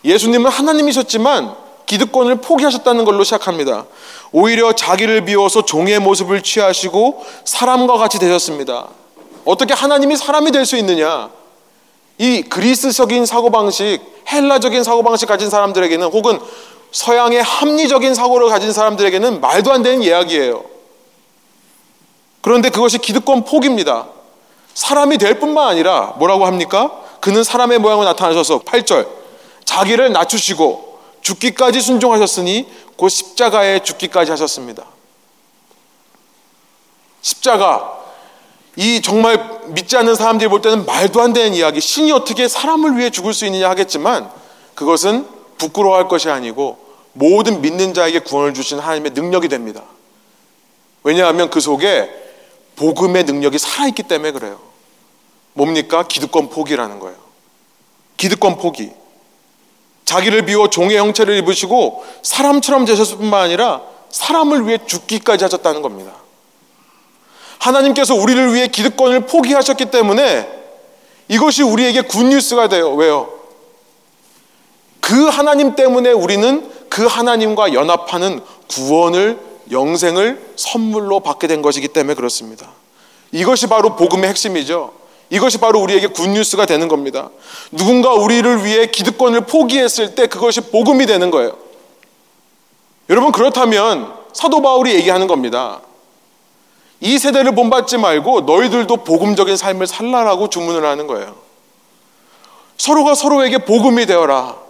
[0.04, 3.86] 예수님은 하나님이셨지만 기득권을 포기하셨다는 걸로 시작합니다.
[4.32, 8.88] 오히려 자기를 비워서 종의 모습을 취하시고 사람과 같이 되셨습니다.
[9.46, 11.30] 어떻게 하나님이 사람이 될 수 있느냐?
[12.18, 16.40] 이 그리스적인 사고방식, 헬라적인 사고방식 가진 사람들에게는 혹은
[16.96, 20.64] 서양의 합리적인 사고를 가진 사람들에게는 말도 안 되는 이야기예요.
[22.40, 24.08] 그런데 그것이 기득권 포기입니다.
[24.74, 27.02] 사람이 될 뿐만 아니라 뭐라고 합니까?
[27.20, 29.10] 그는 사람의 모양으로 나타나셔서 8절
[29.66, 34.86] 자기를 낮추시고 죽기까지 순종하셨으니 곧 십자가에 죽기까지 하셨습니다.
[37.22, 38.00] 십자가
[38.78, 43.10] 이 정말 믿지 않는 사람들이 볼 때는 말도 안 되는 이야기 신이 어떻게 사람을 위해
[43.10, 44.32] 죽을 수 있느냐 하겠지만
[44.76, 45.28] 그것은
[45.58, 46.85] 부끄러워할 것이 아니고
[47.18, 49.84] 모든 믿는 자에게 구원을 주신 하나님의 능력이 됩니다.
[51.04, 52.10] 왜냐하면 그 속에
[52.76, 54.60] 복음의 능력이 살아있기 때문에 그래요.
[55.54, 56.06] 뭡니까?
[56.08, 57.16] 기득권 포기라는 거예요.
[58.18, 58.92] 기득권 포기.
[60.04, 66.14] 자기를 비워 종의 형체를 입으시고 사람처럼 되셨을 뿐만 아니라 사람을 위해 죽기까지 하셨다는 겁니다.
[67.60, 70.50] 하나님께서 우리를 위해 기득권을 포기하셨기 때문에
[71.30, 72.94] 이것이 우리에게 굿뉴스가 돼요.
[72.94, 73.34] 왜요?
[75.00, 79.40] 그 하나님 때문에 우리는 그 하나님과 연합하는 구원을
[79.72, 82.70] 영생을 선물로 받게 된 것이기 때문에 그렇습니다.
[83.32, 84.94] 이것이 바로 복음의 핵심이죠.
[85.30, 87.30] 이것이 바로 우리에게 굿뉴스가 되는 겁니다.
[87.72, 91.58] 누군가 우리를 위해 기득권을 포기했을 때 그것이 복음이 되는 거예요.
[93.10, 95.82] 여러분 그렇다면 사도 바울이 얘기하는 겁니다.
[97.02, 101.36] 이 세대를 본받지 말고 너희들도 복음적인 삶을 살라라고 주문을 하는 거예요.
[102.78, 104.65] 서로가 서로에게 복음이 되어라.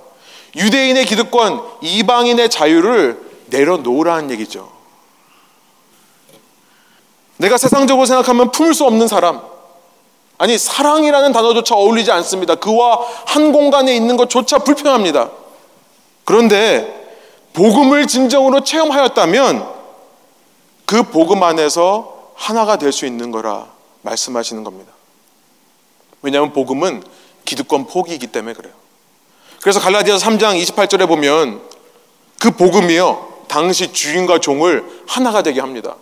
[0.56, 4.72] 유대인의 기득권, 이방인의 자유를 내려놓으라는 얘기죠.
[7.38, 9.42] 내가 세상적으로 생각하면 품을 수 없는 사람,
[10.38, 12.56] 아니, 사랑이라는 단어조차 어울리지 않습니다.
[12.56, 15.32] 그와 한 공간에 있는 것조차 불편합니다.
[16.26, 17.06] 그런데
[17.54, 19.76] 복음을 진정으로 체험하였다면
[20.86, 23.68] 그 복음 안에서 하나가 될 수 있는 거라
[24.02, 24.92] 말씀하시는 겁니다.
[26.22, 27.04] 왜냐하면 복음은
[27.46, 28.74] 기득권 포기이기 때문에 그래요.
[29.66, 31.60] 그래서 갈라디아서 3장 28절에 보면
[32.40, 33.46] 그 복음이요.
[33.48, 35.96] 당시 주인과 종을 하나가 되게 합니다.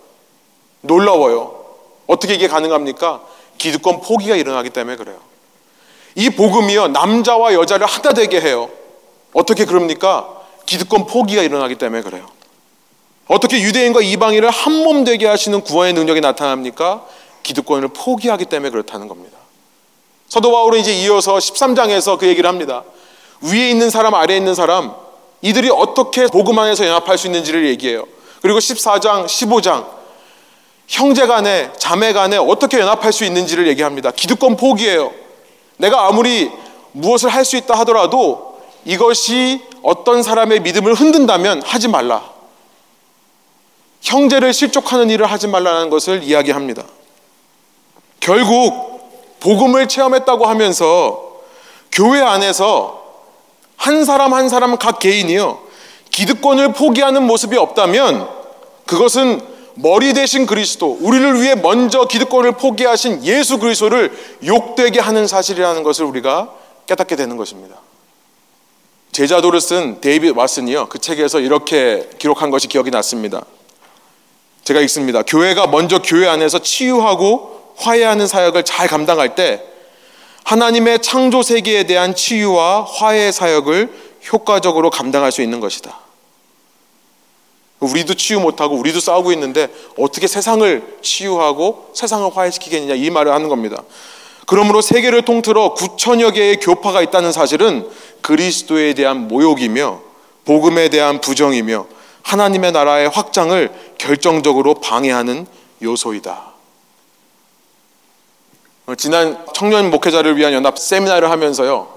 [0.82, 1.64] 놀라워요.
[2.06, 3.22] 어떻게 이게 가능합니까?
[3.56, 5.16] 기득권 포기가 일어나기 때문에 그래요.
[6.14, 6.88] 이 복음이요.
[6.88, 8.68] 남자와 여자를 하나 되게 해요.
[9.32, 10.28] 어떻게 그럽니까?
[10.66, 12.26] 기득권 포기가 일어나기 때문에 그래요.
[13.28, 17.06] 어떻게 유대인과 이방인을 한 몸 되게 하시는 구원의 능력이 나타납니까?
[17.42, 19.38] 기득권을 포기하기 때문에 그렇다는 겁니다.
[20.28, 22.84] 사도 바울은 이제 이어서 13장에서 그 얘기를 합니다.
[23.42, 24.94] 위에 있는 사람, 아래에 있는 사람,
[25.42, 28.06] 이들이 어떻게 복음 안에서 연합할 수 있는지를 얘기해요.
[28.40, 29.86] 그리고 14장, 15장,
[30.86, 34.10] 형제 간에, 자매 간에 어떻게 연합할 수 있는지를 얘기합니다.
[34.10, 35.12] 기득권 포기예요.
[35.76, 36.50] 내가 아무리
[36.92, 42.22] 무엇을 할 수 있다 하더라도 이것이 어떤 사람의 믿음을 흔든다면 하지 말라.
[44.02, 46.84] 형제를 실족하는 일을 하지 말라는 것을 이야기합니다.
[48.20, 51.32] 결국 복음을 체험했다고 하면서
[51.90, 53.03] 교회 안에서
[53.76, 55.58] 한 사람 한 사람 각 개인이요
[56.10, 58.28] 기득권을 포기하는 모습이 없다면
[58.86, 59.40] 그것은
[59.74, 64.12] 머리 대신 그리스도 우리를 위해 먼저 기득권을 포기하신 예수 그리스도를
[64.46, 66.52] 욕되게 하는 사실이라는 것을 우리가
[66.86, 67.76] 깨닫게 되는 것입니다.
[69.12, 73.44] 제자도를 쓴 데이빗 왓슨이요 그 책에서 이렇게 기록한 것이 기억이 났습니다.
[74.64, 75.22] 제가 읽습니다.
[75.22, 79.62] 교회가 먼저 교회 안에서 치유하고 화해하는 사역을 잘 감당할 때
[80.44, 83.92] 하나님의 창조 세계에 대한 치유와 화해 사역을
[84.32, 85.98] 효과적으로 감당할 수 있는 것이다.
[87.80, 93.82] 우리도 치유 못하고 우리도 싸우고 있는데 어떻게 세상을 치유하고 세상을 화해시키겠느냐 이 말을 하는 겁니다.
[94.46, 97.88] 그러므로 세계를 통틀어 9천여 개의 교파가 있다는 사실은
[98.20, 100.00] 그리스도에 대한 모욕이며
[100.44, 101.86] 복음에 대한 부정이며
[102.22, 105.46] 하나님의 나라의 확장을 결정적으로 방해하는
[105.82, 106.53] 요소이다.
[108.86, 111.88] 어, 지난 청년 목회자를 위한 연합 세미나를 하면서요.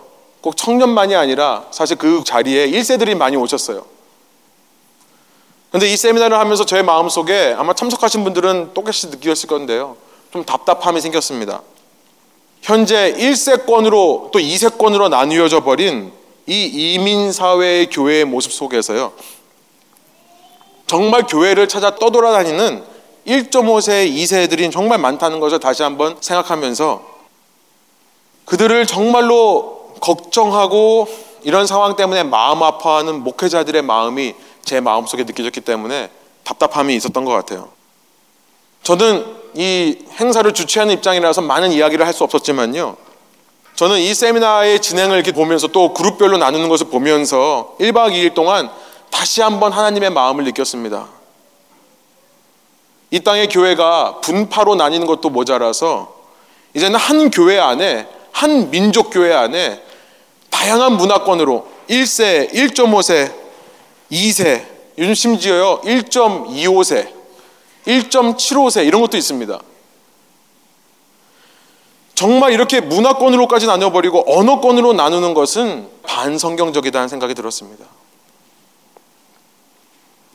[0.41, 3.85] 꼭 청년만이 아니라 사실 그 자리에 1세들이 많이 오셨어요.
[5.71, 9.97] 근데 이 세미나를 하면서 저의 마음속에 아마 참석하신 분들은 똑같이 느끼셨을 건데요.
[10.31, 11.61] 좀 답답함이 생겼습니다.
[12.61, 16.13] 현재 1세권으로 또 2세권으로 나뉘어져 버린
[16.45, 19.11] 이 이민사회의 교회의 모습 속에서요.
[20.85, 22.83] 정말 교회를 찾아 떠돌아다니는
[23.27, 27.17] 1.5세, 2세들이 정말 많다는 것을 다시 한번 생각하면서
[28.45, 31.07] 그들을 정말로 걱정하고
[31.43, 36.09] 이런 상황 때문에 마음 아파하는 목회자들의 마음이 제 마음속에 느껴졌기 때문에
[36.43, 37.69] 답답함이 있었던 것 같아요.
[38.83, 42.95] 저는 이 행사를 주최하는 입장이라서 많은 이야기를 할 수 없었지만요.
[43.75, 48.69] 저는 이 세미나의 진행을 이렇게 보면서 또 그룹별로 나누는 것을 보면서 1박 2일 동안
[49.11, 51.07] 다시 한번 하나님의 마음을 느꼈습니다.
[53.09, 56.15] 이 땅의 교회가 분파로 나뉘는 것도 모자라서
[56.73, 59.81] 이제는 한 교회 안에 한 민족 교회 안에
[60.49, 63.33] 다양한 문화권으로 1세, 1.5세,
[64.11, 64.65] 2세,
[64.97, 67.13] 요즘 심지어요 1.25세,
[67.85, 69.59] 1.75세 이런 것도 있습니다.
[72.15, 77.85] 정말 이렇게 문화권으로까지 나눠버리고 언어권으로 나누는 것은 반성경적이다는 생각이 들었습니다.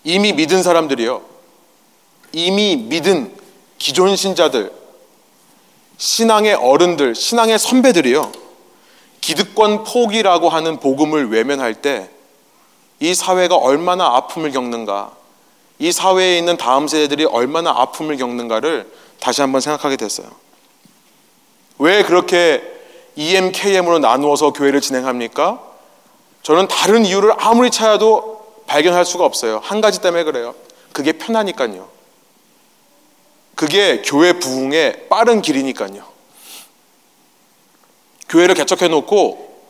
[0.05, 1.32] 이미 믿은 사람들이요.
[2.33, 3.35] 이미 믿은
[3.79, 4.73] 기존 신자들,
[5.99, 8.33] 신앙의 어른들, 신앙의 선배들이요.
[9.21, 12.11] 기득권 포기라고 하는 복음을 외면할 때
[13.03, 15.11] 이 사회가 얼마나 아픔을 겪는가,
[15.81, 20.29] 이 사회에 있는 다음 세대들이 얼마나 아픔을 겪는가를 다시 한번 생각하게 됐어요.
[21.81, 22.63] 왜 그렇게
[23.17, 25.61] EMKM으로 나누어서 교회를 진행합니까?
[26.45, 29.61] 저는 다른 이유를 아무리 찾아도 발견할 수가 없어요.
[29.65, 30.55] 한 가지 때문에 그래요.
[30.93, 31.89] 그게 편하니까요.
[33.63, 36.03] 그게 교회 부흥의 빠른 길이니까요.
[38.29, 39.63] 교회를 개척해 놓고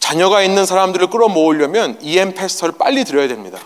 [0.00, 3.60] 자녀가 있는 사람들을 끌어모으려면 EM 패스터를 빨리 들여야 됩니다.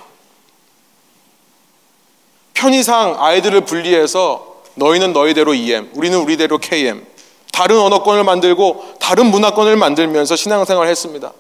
[2.53, 7.07] 편의상 아이들을 분리해서 너희는 너희대로 EM, 우리는 우리대로 KM,
[7.55, 11.33] 다른 언어권을 만들고 다른 문화권을 만들면서 신앙생활을 했습니다.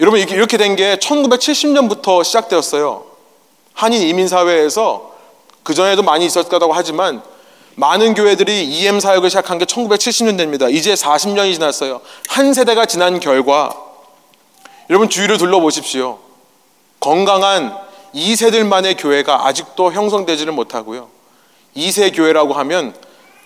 [0.00, 3.04] 여러분 이렇게 된 게 1970년부터 시작되었어요.
[3.72, 5.09] 한인 이민 사회에서
[5.62, 7.22] 그 전에도 많이 있었다고 하지만
[7.76, 10.72] 많은 교회들이 EM 사역을 시작한 게 1970년대입니다.
[10.72, 12.00] 이제 40년이 지났어요.
[12.28, 13.74] 한 세대가 지난 결과
[14.90, 16.18] 여러분 주위를 둘러보십시오.
[16.98, 17.76] 건강한
[18.14, 21.08] 2세들만의 교회가 아직도 형성되지를 못하고요.
[21.76, 22.94] 2세 교회라고 하면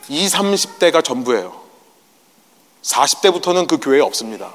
[0.08, 1.54] 20, 30대가 전부예요.
[2.82, 4.52] 40대부터는 그 교회에 없습니다.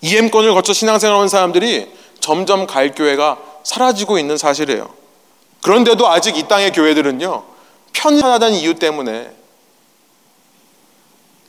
[0.00, 5.01] EM권을 거쳐 신앙생활 하는 사람들이 점점 갈 교회가 사라지고 있는 사실이에요.
[5.62, 7.44] 그런데도 아직 이 땅의 교회들은요,
[7.92, 9.30] 편하다는 이유 때문에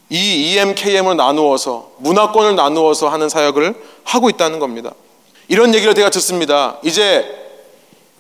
[0.10, 3.74] 이 EMKM을 나누어서 문화권을 나누어서 하는 사역을
[4.04, 4.94] 하고 있다는 겁니다.
[5.48, 6.78] 이런 얘기를 제가 듣습니다.
[6.84, 7.26] 이제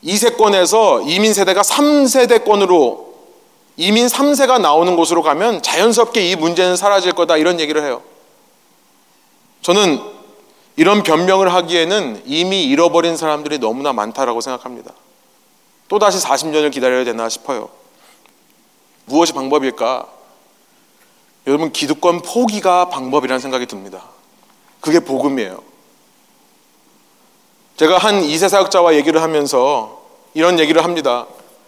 [0.04, 3.14] 2세권에서 이민 세대가 3세대권으로
[3.78, 8.02] 이민 3세가 나오는 곳으로 가면 자연스럽게 이 문제는 사라질 거다 이런 얘기를 해요.
[9.62, 10.02] 저는
[10.76, 14.94] 이런 변명을 하기에는 이미 잃어버린 사람들이 너무나 많다라고 생각합니다.
[15.88, 17.70] 또다시 40년을 기다려야 되나 싶어요.
[19.06, 20.08] 무엇이 방법일까?
[21.48, 24.04] 여러분, 기득권 포기가 방법이라는 생각이 듭니다.
[24.80, 25.62] 그게 복음이에요.
[27.78, 30.02] 제가 한 2세 사역자와 얘기를 하면서
[30.34, 31.26] 이런 얘기를 합니다.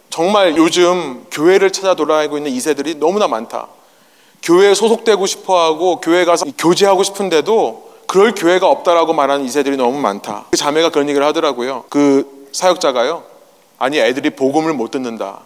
[0.08, 3.68] 정말 요즘 교회를 찾아 돌아다니고 있는 2세들이 너무나 많다.
[4.42, 10.46] 교회에 소속되고 싶어 하고 교회 가서 교제하고 싶은데도 그럴 교회가 없다라고 말하는 2세들이 너무 많다.
[10.50, 11.84] 그 자매가 그런 얘기를 하더라고요.
[11.88, 13.35] 그 사역자가요.
[13.78, 15.40] 아니, 애들이 복음을 못 듣는다.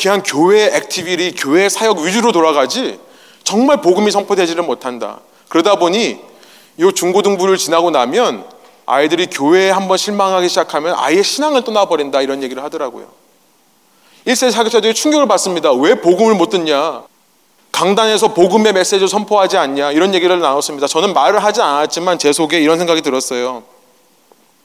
[0.00, 2.98] 그냥 교회 activity, 교회 사역 위주로 돌아가지
[3.44, 5.20] 정말 복음이 선포되지를 못한다.
[5.48, 6.20] 그러다 보니
[6.78, 8.44] 이 중고등부를 지나고 나면
[8.84, 13.06] 아이들이 교회에 한번 실망하기 시작하면 아예 신앙을 떠나버린다 이런 얘기를 하더라고요.
[14.26, 15.72] 1세 사역자들이 충격을 받습니다.
[15.72, 17.04] 왜 복음을 못 듣냐?
[17.72, 19.92] 강단에서 복음의 메시지를 선포하지 않냐?
[19.92, 20.86] 이런 얘기를 나눴습니다.
[20.86, 23.62] 저는 말을 하지 않았지만 제 속에 이런 생각이 들었어요.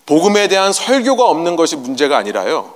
[0.06, 2.74] 복음에 대한 설교가 없는 것이 문제가 아니라요.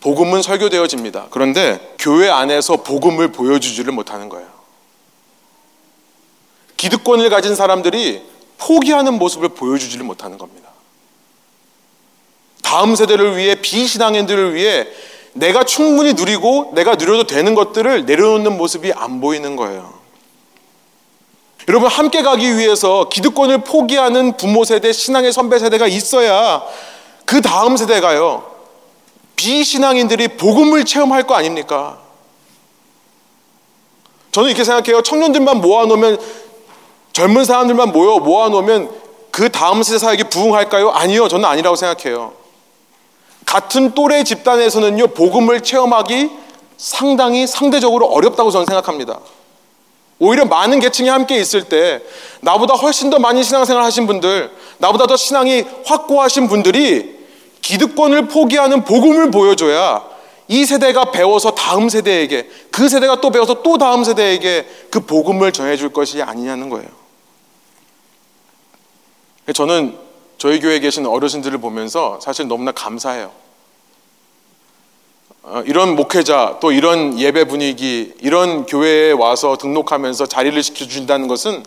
[0.00, 1.26] 복음은 설교되어집니다.
[1.30, 4.46] 그런데 교회 안에서 복음을 보여주지를 못하는 거예요.
[6.76, 8.22] 기득권을 가진 사람들이
[8.58, 10.70] 포기하는 모습을 보여주지를 못하는 겁니다.
[12.62, 14.86] 다음 세대를 위해 비신앙인들을 위해
[15.32, 20.05] 내가 충분히 누리고 내가 누려도 되는 것들을 내려놓는 모습이 안 보이는 거예요.
[21.68, 26.62] 여러분 함께 가기 위해서 기득권을 포기하는 부모 세대, 신앙의 선배 세대가 있어야
[27.24, 28.44] 그 다음 세대가요.
[29.34, 31.98] 비신앙인들이 복음을 체험할 거 아닙니까?
[34.30, 35.02] 저는 이렇게 생각해요.
[35.02, 36.18] 청년들만 모아놓으면
[37.12, 38.90] 젊은 사람들만 모여 모아놓으면
[39.30, 40.90] 그 다음 세대 사역이 부흥할까요?
[40.90, 41.28] 아니요.
[41.28, 42.32] 저는 아니라고 생각해요.
[43.44, 46.30] 같은 또래 집단에서는요, 복음을 체험하기
[46.76, 49.18] 상당히 상대적으로 어렵다고 저는 생각합니다.
[50.18, 52.00] 오히려 많은 계층이 함께 있을 때
[52.40, 57.16] 나보다 훨씬 더 많이 신앙생활 하신 분들, 나보다 더 신앙이 확고하신 분들이
[57.60, 60.04] 기득권을 포기하는 복음을 보여줘야
[60.48, 65.92] 이 세대가 배워서 다음 세대에게 그 세대가 또 배워서 또 다음 세대에게 그 복음을 전해줄
[65.92, 66.88] 것이 아니냐는 거예요.
[69.52, 69.98] 저는
[70.38, 73.32] 저희 교회에 계신 어르신들을 보면서 사실 너무나 감사해요.
[75.48, 81.64] 어, 이런 목회자 또 이런 예배 분위기 이런 교회에 와서 등록하면서 자리를 지켜준다는 것은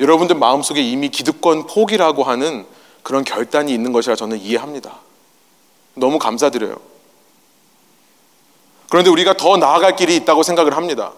[0.00, 2.66] 여러분들 마음속에 이미 기득권 포기라고 하는
[3.04, 4.96] 그런 결단이 있는 것이라 저는 이해합니다.
[5.94, 6.76] 너무 감사드려요.
[8.90, 11.12] 그런데 우리가 더 나아갈 길이 있다고 생각을 합니다.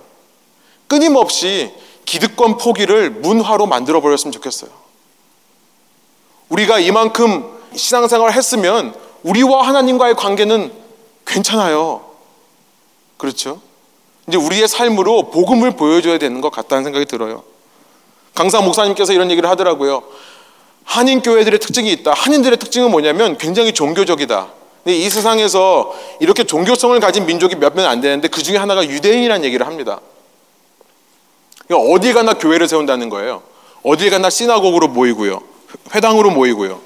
[0.89, 1.73] 끊임없이
[2.05, 4.71] 기득권 포기를 문화로 만들어 버렸으면 좋겠어요.
[6.51, 10.88] 우리가 이만큼 신앙생활을 했으면 우리와 하나님과의 관계는
[11.29, 12.05] 괜찮아요.
[13.17, 13.61] 그렇죠?
[14.27, 17.43] 이제 우리의 삶으로 복음을 보여줘야 되는 것 같다는 생각이 들어요.
[18.35, 20.03] 강사 목사님께서 이런 얘기를 하더라고요.
[20.85, 22.13] 한인 교회들의 특징이 있다.
[22.13, 24.49] 한인들의 특징은 뭐냐면 굉장히 종교적이다.
[24.85, 29.45] 근데 이 세상에서 이렇게 종교성을 가진 민족이 몇 명 안 되는데 그 중에 하나가 유대인이라는
[29.45, 30.01] 얘기를 합니다.
[31.71, 33.43] 어디 가나 교회를 세운다는 거예요.
[33.83, 35.41] 어디 가나 시나고그로 모이고요.
[35.95, 36.81] 회당으로 모이고요.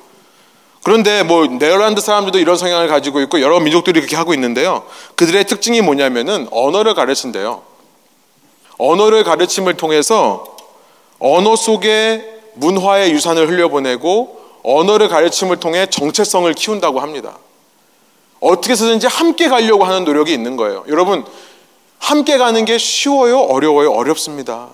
[0.83, 4.85] 그런데 뭐 네덜란드 사람들도 이런 성향을 가지고 있고 여러 민족들이 그렇게 하고 있는데요.
[5.15, 7.63] 그들의 특징이 뭐냐면은 언어를 가르친대요.
[8.79, 10.45] 언어를 가르침을 통해서
[11.21, 17.39] 언어 속에 문화의 유산을 흘려보내고 언어를 가르침을 통해 정체성을 키운다고 합니다.
[18.41, 20.85] 어떻게 해서든지 함께 가려고 하는 노력이 있는 거예요.
[20.89, 21.25] 여러분,
[21.99, 23.39] 함께 가는 게 쉬워요?
[23.39, 23.93] 어려워요?
[23.93, 24.71] 어렵습니다.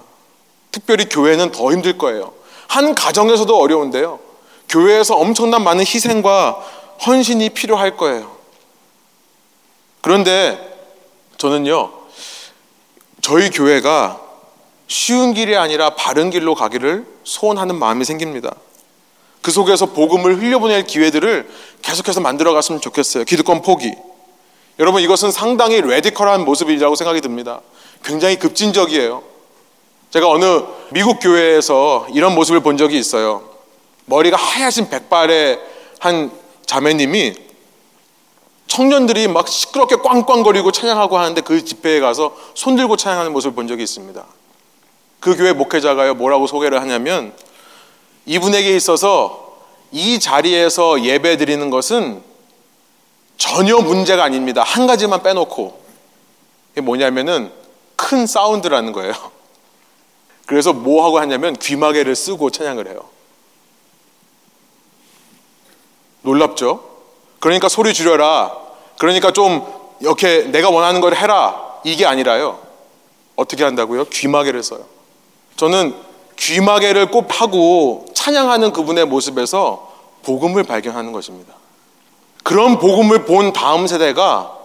[0.72, 2.32] 특별히 교회는 더 힘들 거예요.
[2.66, 4.27] 한 가정에서도 어려운데요.
[4.68, 6.64] 교회에서 엄청난 많은 희생과
[7.06, 8.36] 헌신이 필요할 거예요.
[10.00, 10.58] 그런데
[11.38, 11.92] 저는요,
[13.20, 14.20] 저희 교회가
[14.86, 18.54] 쉬운 길이 아니라 바른 길로 가기를 소원하는 마음이 생깁니다.
[19.42, 21.48] 그 속에서 복음을 흘려보낼 기회들을
[21.82, 23.24] 계속해서 만들어 갔으면 좋겠어요.
[23.24, 23.92] 기득권 포기.
[24.78, 27.60] 여러분 이것은 상당히 레디컬한 모습이라고 생각이 듭니다.
[28.04, 29.22] 굉장히 급진적이에요.
[30.10, 33.47] 제가 어느 미국 교회에서 이런 모습을 본 적이 있어요.
[34.08, 35.60] 머리가 하얗신 백발의
[36.00, 36.30] 한
[36.66, 37.34] 자매님이
[38.66, 43.82] 청년들이 막 시끄럽게 꽝꽝거리고 찬양하고 하는데 그 집회에 가서 손 들고 찬양하는 모습을 본 적이
[43.84, 44.24] 있습니다.
[45.20, 47.32] 그 교회 목회자가요 뭐라고 소개를 하냐면
[48.26, 49.56] 이분에게 있어서
[49.90, 52.22] 이 자리에서 예배 드리는 것은
[53.38, 54.62] 전혀 문제가 아닙니다.
[54.62, 55.80] 한 가지만 빼놓고
[56.72, 57.50] 이게 뭐냐면은
[57.96, 59.12] 큰 사운드라는 거예요.
[60.46, 63.17] 그래서 뭐 하고 하냐면 귀마개를 쓰고 찬양을 해요.
[66.22, 66.84] 놀랍죠?
[67.40, 68.52] 그러니까 소리 줄여라.
[68.98, 69.64] 그러니까 좀
[70.00, 71.68] 이렇게 내가 원하는 걸 해라.
[71.84, 72.58] 이게 아니라요.
[73.36, 74.06] 어떻게 한다고요?
[74.06, 74.80] 귀마개를 써요.
[75.56, 75.94] 저는
[76.36, 79.92] 귀마개를 꼭 하고 찬양하는 그분의 모습에서
[80.22, 81.54] 복음을 발견하는 것입니다.
[82.42, 84.56] 그런 복음을 본 다음 세대가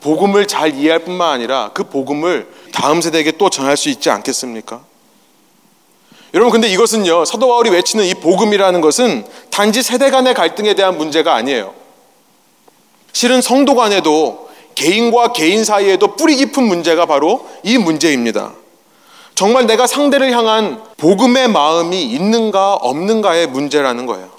[0.00, 4.82] 복음을 잘 이해할 뿐만 아니라 그 복음을 다음 세대에게 또 전할 수 있지 않겠습니까?
[6.34, 11.34] 여러분 근데 이것은요 사도 바울이 외치는 이 복음이라는 것은 단지 세대 간의 갈등에 대한 문제가
[11.34, 11.74] 아니에요.
[13.12, 18.52] 실은 성도 간에도 개인과 개인 사이에도 뿌리 깊은 문제가 바로 이 문제입니다.
[19.34, 24.30] 정말 내가 상대를 향한 복음의 마음이 있는가 없는가의 문제라는 거예요.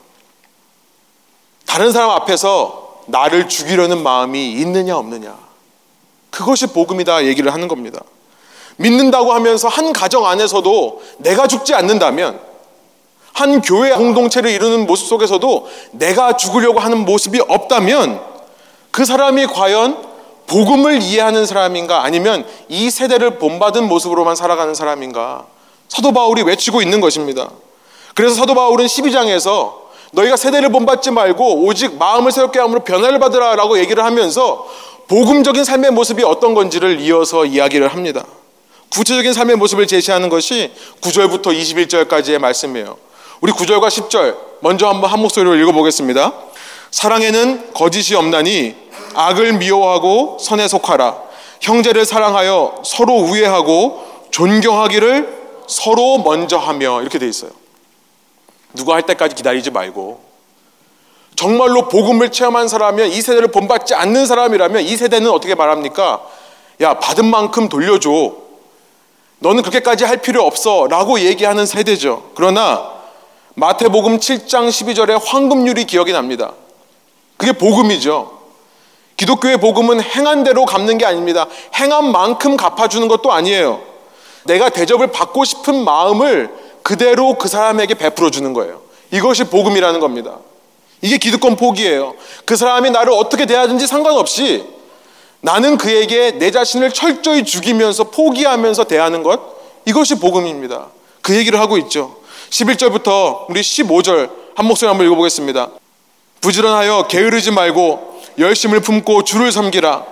[1.65, 5.37] 다른 사람 앞에서 나를 죽이려는 마음이 있느냐 없느냐.
[6.29, 8.01] 그것이 복음이다 얘기를 하는 겁니다.
[8.77, 12.39] 믿는다고 하면서 한 가정 안에서도 내가 죽지 않는다면
[13.33, 18.19] 한 교회 공동체를 이루는 모습 속에서도 내가 죽으려고 하는 모습이 없다면
[18.91, 20.07] 그 사람이 과연
[20.47, 25.45] 복음을 이해하는 사람인가 아니면 이 세대를 본받은 모습으로만 살아가는 사람인가
[25.87, 27.49] 사도 바울이 외치고 있는 것입니다.
[28.15, 34.03] 그래서 사도 바울은 12장에서 너희가 세대를 본받지 말고 오직 마음을 새롭게 함으로 변화를 받으라라고 얘기를
[34.03, 34.65] 하면서
[35.07, 38.25] 복음적인 삶의 모습이 어떤 건지를 이어서 이야기를 합니다.
[38.97, 42.97] 구체적인 삶의 모습을 제시하는 것이 9절부터 21절까지의 말씀이에요.
[43.41, 46.33] 우리 9절과 10절 먼저 한번 한 목소리로 읽어보겠습니다.
[46.89, 48.75] 사랑에는 거짓이 없나니
[49.13, 51.15] 악을 미워하고 선에 속하라.
[51.61, 55.37] 형제를 사랑하여 서로 우애하고 존경하기를
[55.67, 57.51] 서로 먼저 하며 이렇게 돼 있어요.
[58.73, 60.21] 누가 할 때까지 기다리지 말고
[61.35, 66.23] 정말로 복음을 체험한 사람이면 이 세대를 본받지 않는 사람이라면 이 세대는 어떻게 말합니까?
[66.81, 68.46] 야 받은 만큼 돌려줘.
[69.39, 72.31] 너는 그렇게까지 할 필요 없어 라고 얘기하는 세대죠.
[72.35, 72.91] 그러나
[73.55, 76.53] 마태복음 7장 12절에 황금률이 기억이 납니다.
[77.37, 78.37] 그게 복음이죠.
[79.15, 81.47] 기독교의 복음은 행한 대로 갚는 게 아닙니다.
[81.75, 83.81] 행한 만큼 갚아주는 것도 아니에요.
[84.45, 86.51] 내가 대접을 받고 싶은 마음을
[86.83, 88.81] 그대로 그 사람에게 베풀어 주는 거예요.
[89.11, 90.37] 이것이 복음이라는 겁니다.
[91.01, 92.15] 이게 기득권 포기예요.
[92.45, 94.65] 그 사람이 나를 어떻게 대하든지 상관없이
[95.47, 99.39] 나는 그에게 내 자신을 철저히 죽이면서 포기하면서 대하는 것
[99.85, 100.87] 이것이 복음입니다.
[101.21, 102.17] 그 얘기를 하고 있죠.
[102.49, 105.69] 11절부터 우리 15절 한 목소리 한번 읽어보겠습니다.
[106.41, 110.03] 부지런하여 게으르지 말고 열심을 품고 주를 섬기라.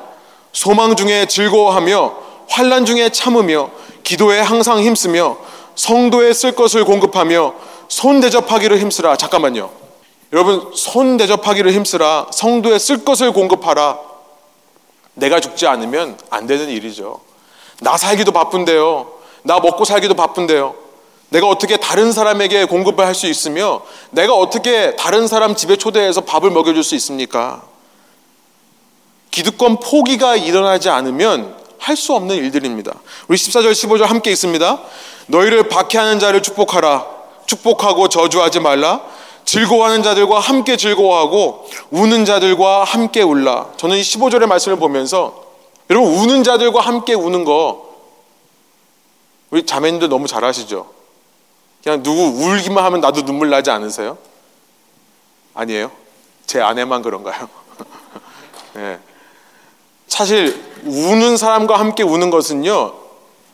[0.54, 2.16] 소망 중에 즐거워하며
[2.48, 3.72] 환란 중에 참으며
[4.04, 5.36] 기도에 항상 힘쓰며
[5.76, 7.54] 성도에 쓸 것을 공급하며
[7.90, 9.18] 손 대접하기를 힘쓰라.
[9.18, 9.70] 잠깐만요.
[10.32, 12.28] 여러분 손 대접하기를 힘쓰라.
[12.32, 14.15] 성도에 쓸 것을 공급하라.
[15.16, 17.22] 내가 죽지 않으면 안 되는 일이죠.
[17.82, 19.12] 나 살기도 바쁜데요.
[19.44, 20.76] 나 먹고 살기도 바쁜데요.
[21.30, 26.52] 내가 어떻게 다른 사람에게 공급을 할 수 있으며 내가 어떻게 다른 사람 집에 초대해서 밥을
[26.52, 27.64] 먹여줄 수 있습니까?
[29.32, 32.94] 기득권 포기가 일어나지 않으면 할 수 없는 일들입니다.
[33.28, 34.82] 우리 14절 15절 함께 있습니다.
[35.28, 37.06] 너희를 박해하는 자를 축복하라.
[37.46, 39.02] 축복하고 저주하지 말라.
[39.46, 43.70] 즐거워하는 자들과 함께 즐거워하고 우는 자들과 함께 울라.
[43.78, 45.46] 저는 이 15절의 말씀을 보면서
[45.90, 47.86] 여러분 우는 자들과 함께 우는 거
[49.52, 50.90] 우리 자매님들 너무 잘 아시죠?
[51.84, 54.18] 그냥 누구 울기만 하면 나도 눈물 나지 않으세요?
[55.54, 55.92] 아니에요?
[56.48, 57.48] 제 아내만 그런가요?
[58.74, 59.00] 네.
[60.08, 62.94] 사실 우는 사람과 함께 우는 것은요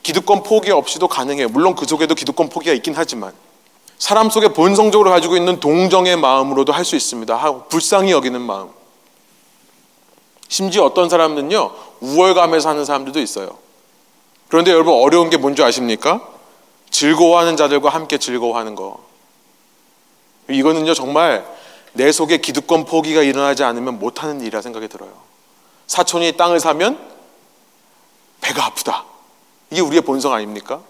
[0.04, 1.50] 기득권 포기 없이도 가능해요.
[1.50, 3.34] 물론 그 속에도 기득권 포기가 있긴 하지만
[4.02, 7.66] 사람 속에 본성적으로 가지고 있는 동정의 마음으로도 할 수 있습니다.
[7.70, 8.72] 불쌍히 여기는 마음.
[10.48, 13.60] 심지어 어떤 사람들은요 우월감에서 하는 사람들도 있어요.
[14.50, 16.28] 그런데 여러분 어려운 게 뭔지 아십니까?
[16.90, 19.00] 즐거워하는 자들과 함께 즐거워하는 거.
[20.50, 21.46] 이거는요 정말
[21.94, 25.12] 내 속에 기득권 포기가 일어나지 않으면 못하는 일이라 생각이 들어요.
[25.86, 27.00] 사촌이 땅을 사면
[28.42, 29.06] 배가 아프다.
[29.70, 30.82] 이게 우리의 본성 아닙니까?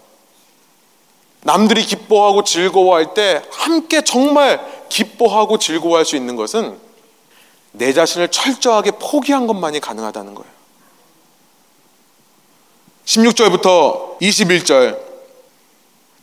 [1.42, 6.78] 남들이 기뻐하고 즐거워할 때 함께 정말 기뻐하고 즐거워할 수 있는 것은
[7.72, 10.52] 내 자신을 철저하게 포기한 것만이 가능하다는 거예요.
[13.04, 15.12] 16절부터 21절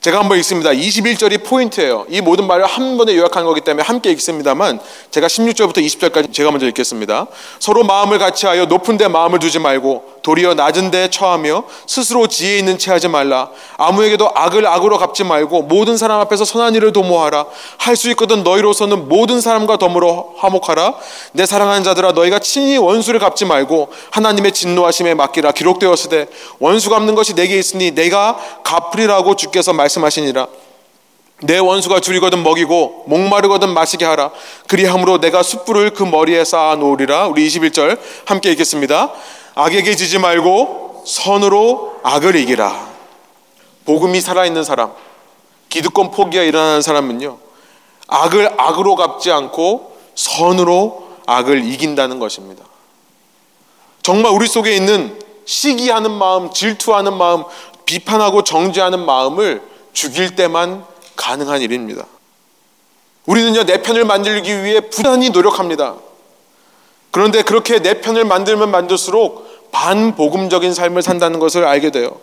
[0.01, 0.69] 제가 한번 읽습니다.
[0.69, 2.05] 21절이 포인트예요.
[2.07, 4.79] 이 모든 말을 한 번에 요약한 거기 때문에 함께 읽습니다만
[5.11, 7.27] 제가 16절부터 20절까지 제가 먼저 읽겠습니다.
[7.59, 12.77] 서로 마음을 같이하여 높은 데 마음을 두지 말고 도리어 낮은 데 처하며 스스로 지혜 있는
[12.77, 13.49] 채 하지 말라.
[13.77, 17.45] 아무에게도 악을 악으로 갚지 말고 모든 사람 앞에서 선한 일을 도모하라.
[17.77, 20.93] 할 수 있거든 너희로서는 모든 사람과 더불어 화목하라.
[21.33, 25.51] 내 사랑하는 자들아 너희가 친히 원수를 갚지 말고 하나님의 진노하심에 맡기라.
[25.51, 26.27] 기록되었으되
[26.59, 30.47] 원수 갚는 것이 내게 있으니 내가 갚으리라고 주께서 말 말씀하시니라
[31.41, 34.31] 내 원수가 줄이거든 먹이고 목마르거든 마시게 하라
[34.67, 39.11] 그리함으로 내가 숯불을 그 머리에 쌓아 놓으리라 우리 21절 함께 읽겠습니다
[39.55, 42.89] 악에게 지지 말고 선으로 악을 이기라
[43.85, 44.93] 복음이 살아있는 사람
[45.69, 47.37] 기득권 포기가 일어나는 사람은요
[48.07, 52.63] 악을 악으로 갚지 않고 선으로 악을 이긴다는 것입니다
[54.01, 57.43] 정말 우리 속에 있는 시기하는 마음 질투하는 마음
[57.85, 60.85] 비판하고 정죄하는 마음을 죽일 때만
[61.15, 62.05] 가능한 일입니다.
[63.25, 65.95] 우리는요, 내 편을 만들기 위해 부단히 노력합니다.
[67.11, 72.19] 그런데 그렇게 내 편을 만들면 만들수록 반복음적인 삶을 산다는 것을 알게 돼요.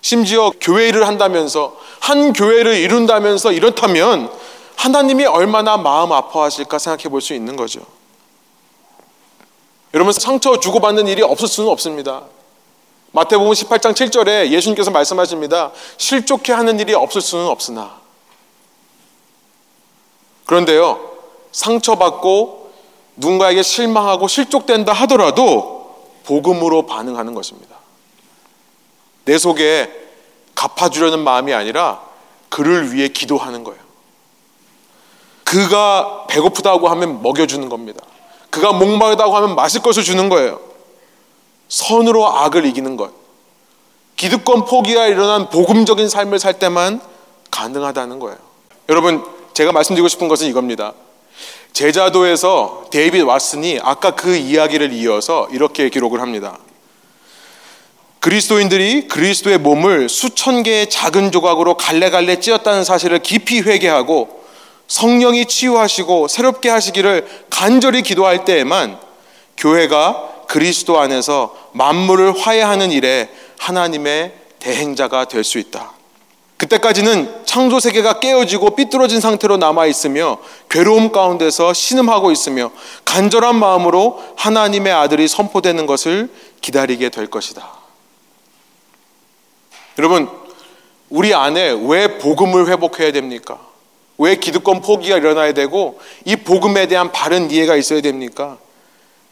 [0.00, 4.32] 심지어 교회 일을 한다면서, 한 교회를 이룬다면서 이렇다면
[4.76, 7.80] 하나님이 얼마나 마음 아파하실까 생각해 볼 수 있는 거죠.
[9.92, 12.22] 여러분, 상처 주고받는 일이 없을 수는 없습니다.
[13.12, 15.72] 마태복음 18장 7절에 예수님께서 말씀하십니다.
[15.96, 17.98] 실족해 하는 일이 없을 수는 없으나.
[20.46, 21.10] 그런데요,
[21.52, 22.59] 상처받고
[23.20, 27.76] 누군가에게 실망하고 실족된다 하더라도 복음으로 반응하는 것입니다.
[29.26, 29.90] 내 속에
[30.54, 32.00] 갚아주려는 마음이 아니라
[32.48, 33.80] 그를 위해 기도하는 거예요.
[35.44, 38.04] 그가 배고프다고 하면 먹여주는 겁니다.
[38.50, 40.60] 그가 목마르다고 하면 마실 것을 주는 거예요.
[41.68, 43.12] 선으로 악을 이기는 것.
[44.16, 47.00] 기득권 포기가 일어난 복음적인 삶을 살 때만
[47.50, 48.38] 가능하다는 거예요.
[48.88, 50.94] 여러분, 제가 말씀드리고 싶은 것은 이겁니다.
[51.72, 56.58] 제자도에서 데이빗 왓슨이 아까 그 이야기를 이어서 이렇게 기록을 합니다.
[58.20, 64.44] 그리스도인들이 그리스도의 몸을 수천 개의 작은 조각으로 갈래갈래 찧었다는 사실을 깊이 회개하고
[64.88, 68.98] 성령이 치유하시고 새롭게 하시기를 간절히 기도할 때에만
[69.56, 75.99] 교회가 그리스도 안에서 만물을 화해하는 일에 하나님의 대행자가 될 수 있다.
[76.60, 80.36] 그때까지는 창조 세계가 깨어지고 삐뚤어진 상태로 남아 있으며
[80.68, 82.70] 괴로움 가운데서 신음하고 있으며
[83.06, 86.28] 간절한 마음으로 하나님의 아들이 선포되는 것을
[86.60, 87.66] 기다리게 될 것이다.
[89.98, 90.28] 여러분,
[91.08, 93.58] 우리 안에 왜 복음을 회복해야 됩니까?
[94.18, 98.58] 왜 기득권 포기가 일어나야 되고 이 복음에 대한 바른 이해가 있어야 됩니까?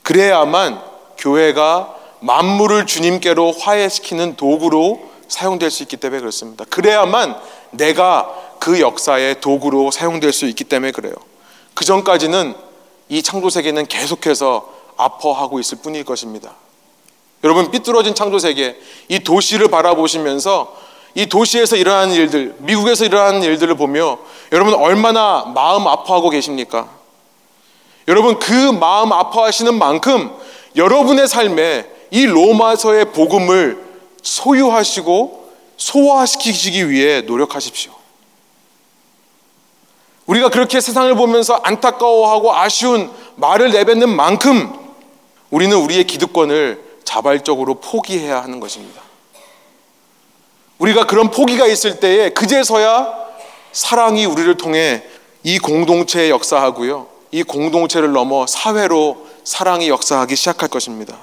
[0.02, 0.80] 그래야만
[1.18, 6.64] 교회가 만물을 주님께로 화해시키는 도구로 사용될 수 있기 때문에 그렇습니다.
[6.68, 7.36] 그래야만
[7.70, 11.14] 내가 그 역사의 도구로 사용될 수 있기 때문에 그래요.
[11.74, 12.54] 그 전까지는
[13.08, 16.54] 이 창조 세계는 계속해서 아파하고 있을 뿐일 것입니다.
[17.44, 18.76] 여러분 삐뚤어진 창조 세계,
[19.08, 20.76] 이 도시를 바라보시면서
[21.14, 24.18] 이 도시에서 일어나는 일들, 미국에서 일어나는 일들을 보며
[24.52, 26.88] 여러분 얼마나 마음 아파하고 계십니까?
[28.08, 30.32] 여러분 그 마음 아파하시는 만큼
[30.76, 33.87] 여러분의 삶에 이 로마서의 복음을
[34.22, 37.92] 소유하시고 소화시키시기 위해 노력하십시오.
[40.26, 44.72] 우리가 그렇게 세상을 보면서 안타까워하고 아쉬운 말을 내뱉는 만큼
[45.50, 49.00] 우리는 우리의 기득권을 자발적으로 포기해야 하는 것입니다.
[50.78, 53.28] 우리가 그런 포기가 있을 때에 그제서야
[53.72, 55.02] 사랑이 우리를 통해
[55.42, 57.06] 이 공동체에 역사하고요.
[57.30, 61.16] 이 공동체를 넘어 사회로 사랑이 역사하기 시작할 것입니다.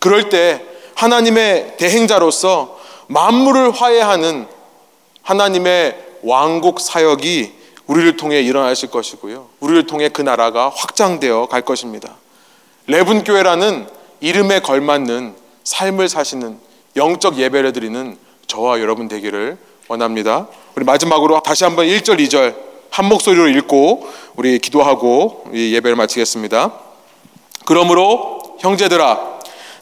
[0.00, 0.64] 그럴 때
[1.00, 4.46] 하나님의 대행자로서 만물을 화해하는
[5.22, 7.52] 하나님의 왕국 사역이
[7.86, 9.48] 우리를 통해 일어나실 것이고요.
[9.60, 12.16] 우리를 통해 그 나라가 확장되어 갈 것입니다.
[12.86, 13.88] 레분 교회라는
[14.20, 15.34] 이름에 걸맞는
[15.64, 16.58] 삶을 사시는
[16.96, 19.56] 영적 예배를 드리는 저와 여러분 되기를
[19.88, 20.48] 원합니다.
[20.76, 22.54] 우리 마지막으로 다시 한번 1절, 2절
[22.90, 26.74] 한 목소리로 읽고 우리 기도하고 예배를 마치겠습니다.
[27.64, 29.39] 그러므로 형제들아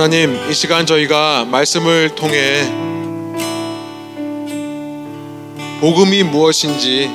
[0.00, 2.64] 하나님, 이 시간 저희가 말씀을 통해
[5.82, 7.10] 복음이 무엇인지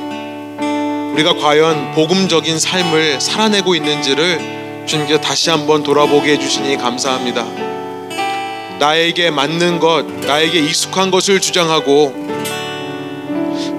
[1.13, 7.47] 우리가 과연 복음적인 삶을 살아내고 있는지를 주님께서 다시 한번 돌아보게 해주시니 감사합니다.
[8.77, 12.13] 나에게 맞는 것, 나에게 익숙한 것을 주장하고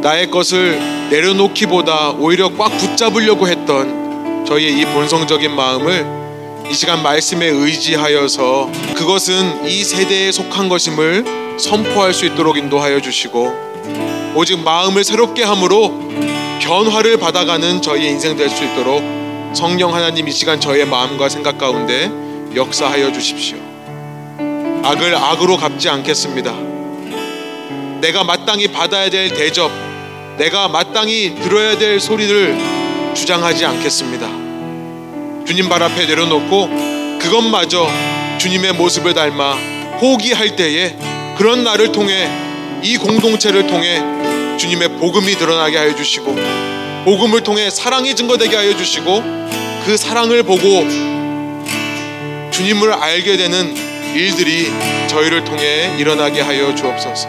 [0.03, 0.81] 나의 것을
[1.11, 6.16] 내려놓기보다 오히려 꽉 붙잡으려고 했던 저희의 이 본성적인 마음을
[6.71, 14.59] 이 시간 말씀에 의지하여서 그것은 이 세대에 속한 것임을 선포할 수 있도록 인도하여 주시고 오직
[14.59, 15.91] 마음을 새롭게 함으로
[16.61, 19.03] 변화를 받아가는 저희의 인생 될 수 있도록
[19.55, 22.11] 성령 하나님 이 시간 저의 마음과 생각 가운데
[22.55, 23.57] 역사하여 주십시오.
[24.83, 26.53] 악을 악으로 갚지 않겠습니다.
[28.01, 29.71] 내가 마땅히 받아야 될 대접,
[30.37, 32.59] 내가 마땅히 들어야 될 소리를
[33.15, 34.46] 주장하지 않겠습니다.
[35.47, 37.89] 주님 발 앞에 내려놓고 그것마저
[38.39, 39.57] 주님의 모습을 닮아
[40.01, 40.97] 포기할 때에
[41.39, 42.29] 그런 나를 통해
[42.83, 44.03] 이 공동체를 통해
[44.59, 46.37] 주님의 복음이 드러나게 하여 주시고
[47.05, 49.23] 복음을 통해 사랑이 증거되게 하여 주시고
[49.85, 50.85] 그 사랑을 보고
[52.51, 53.75] 주님을 알게 되는
[54.17, 54.73] 일들이
[55.07, 57.29] 저희를 통해 일어나게 하여 주옵소서.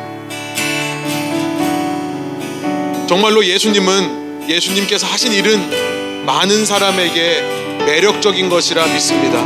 [3.08, 9.42] 정말로 예수님은 예수님께서 하신 일은 많은 사람에게 매력적인 것이라 믿습니다.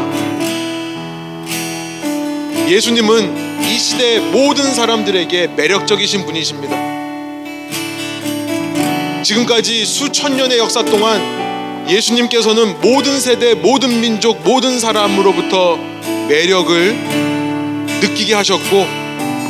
[2.67, 6.75] 예수님은 이 시대 모든 사람들에게 매력적이신 분이십니다.
[9.21, 15.77] 지금까지 수천 년의 역사 동안 예수님께서는 모든 세대, 모든 민족, 모든 사람으로부터
[16.27, 16.93] 매력을
[18.01, 18.87] 느끼게 하셨고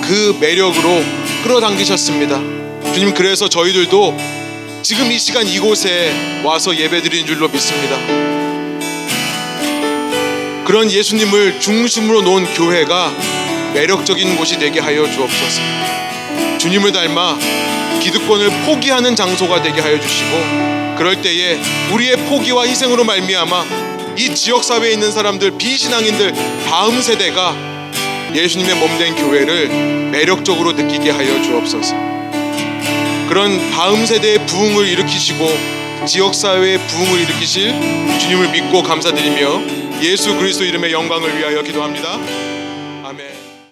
[0.02, 1.02] 그 매력으로
[1.44, 2.42] 끌어당기셨습니다.
[2.94, 4.18] 주님 그래서 저희들도
[4.82, 6.12] 지금 이 시간 이곳에
[6.44, 8.31] 와서 예배드리는 줄로 믿습니다.
[10.66, 13.14] 그런 예수님을 중심으로 놓은 교회가
[13.74, 15.62] 매력적인 곳이 되게 하여 주옵소서.
[16.60, 17.38] 주님을 닮아
[18.00, 21.60] 기득권을 포기하는 장소가 되게 하여 주시고 그럴 때에
[21.92, 23.66] 우리의 포기와 희생으로 말미암아
[24.18, 26.34] 이 지역 사회에 있는 사람들 비신앙인들
[26.68, 27.56] 다음 세대가
[28.34, 31.96] 예수님의 몸된 교회를 매력적으로 느끼게 하여 주옵소서.
[33.30, 37.74] 그런 다음 세대의 부흥을 일으키시고 지역 사회의 부흥을 일으키실
[38.20, 42.18] 주님을 믿고 감사드리며 예수 그리스도 이름의 영광을 위하여 기도합니다.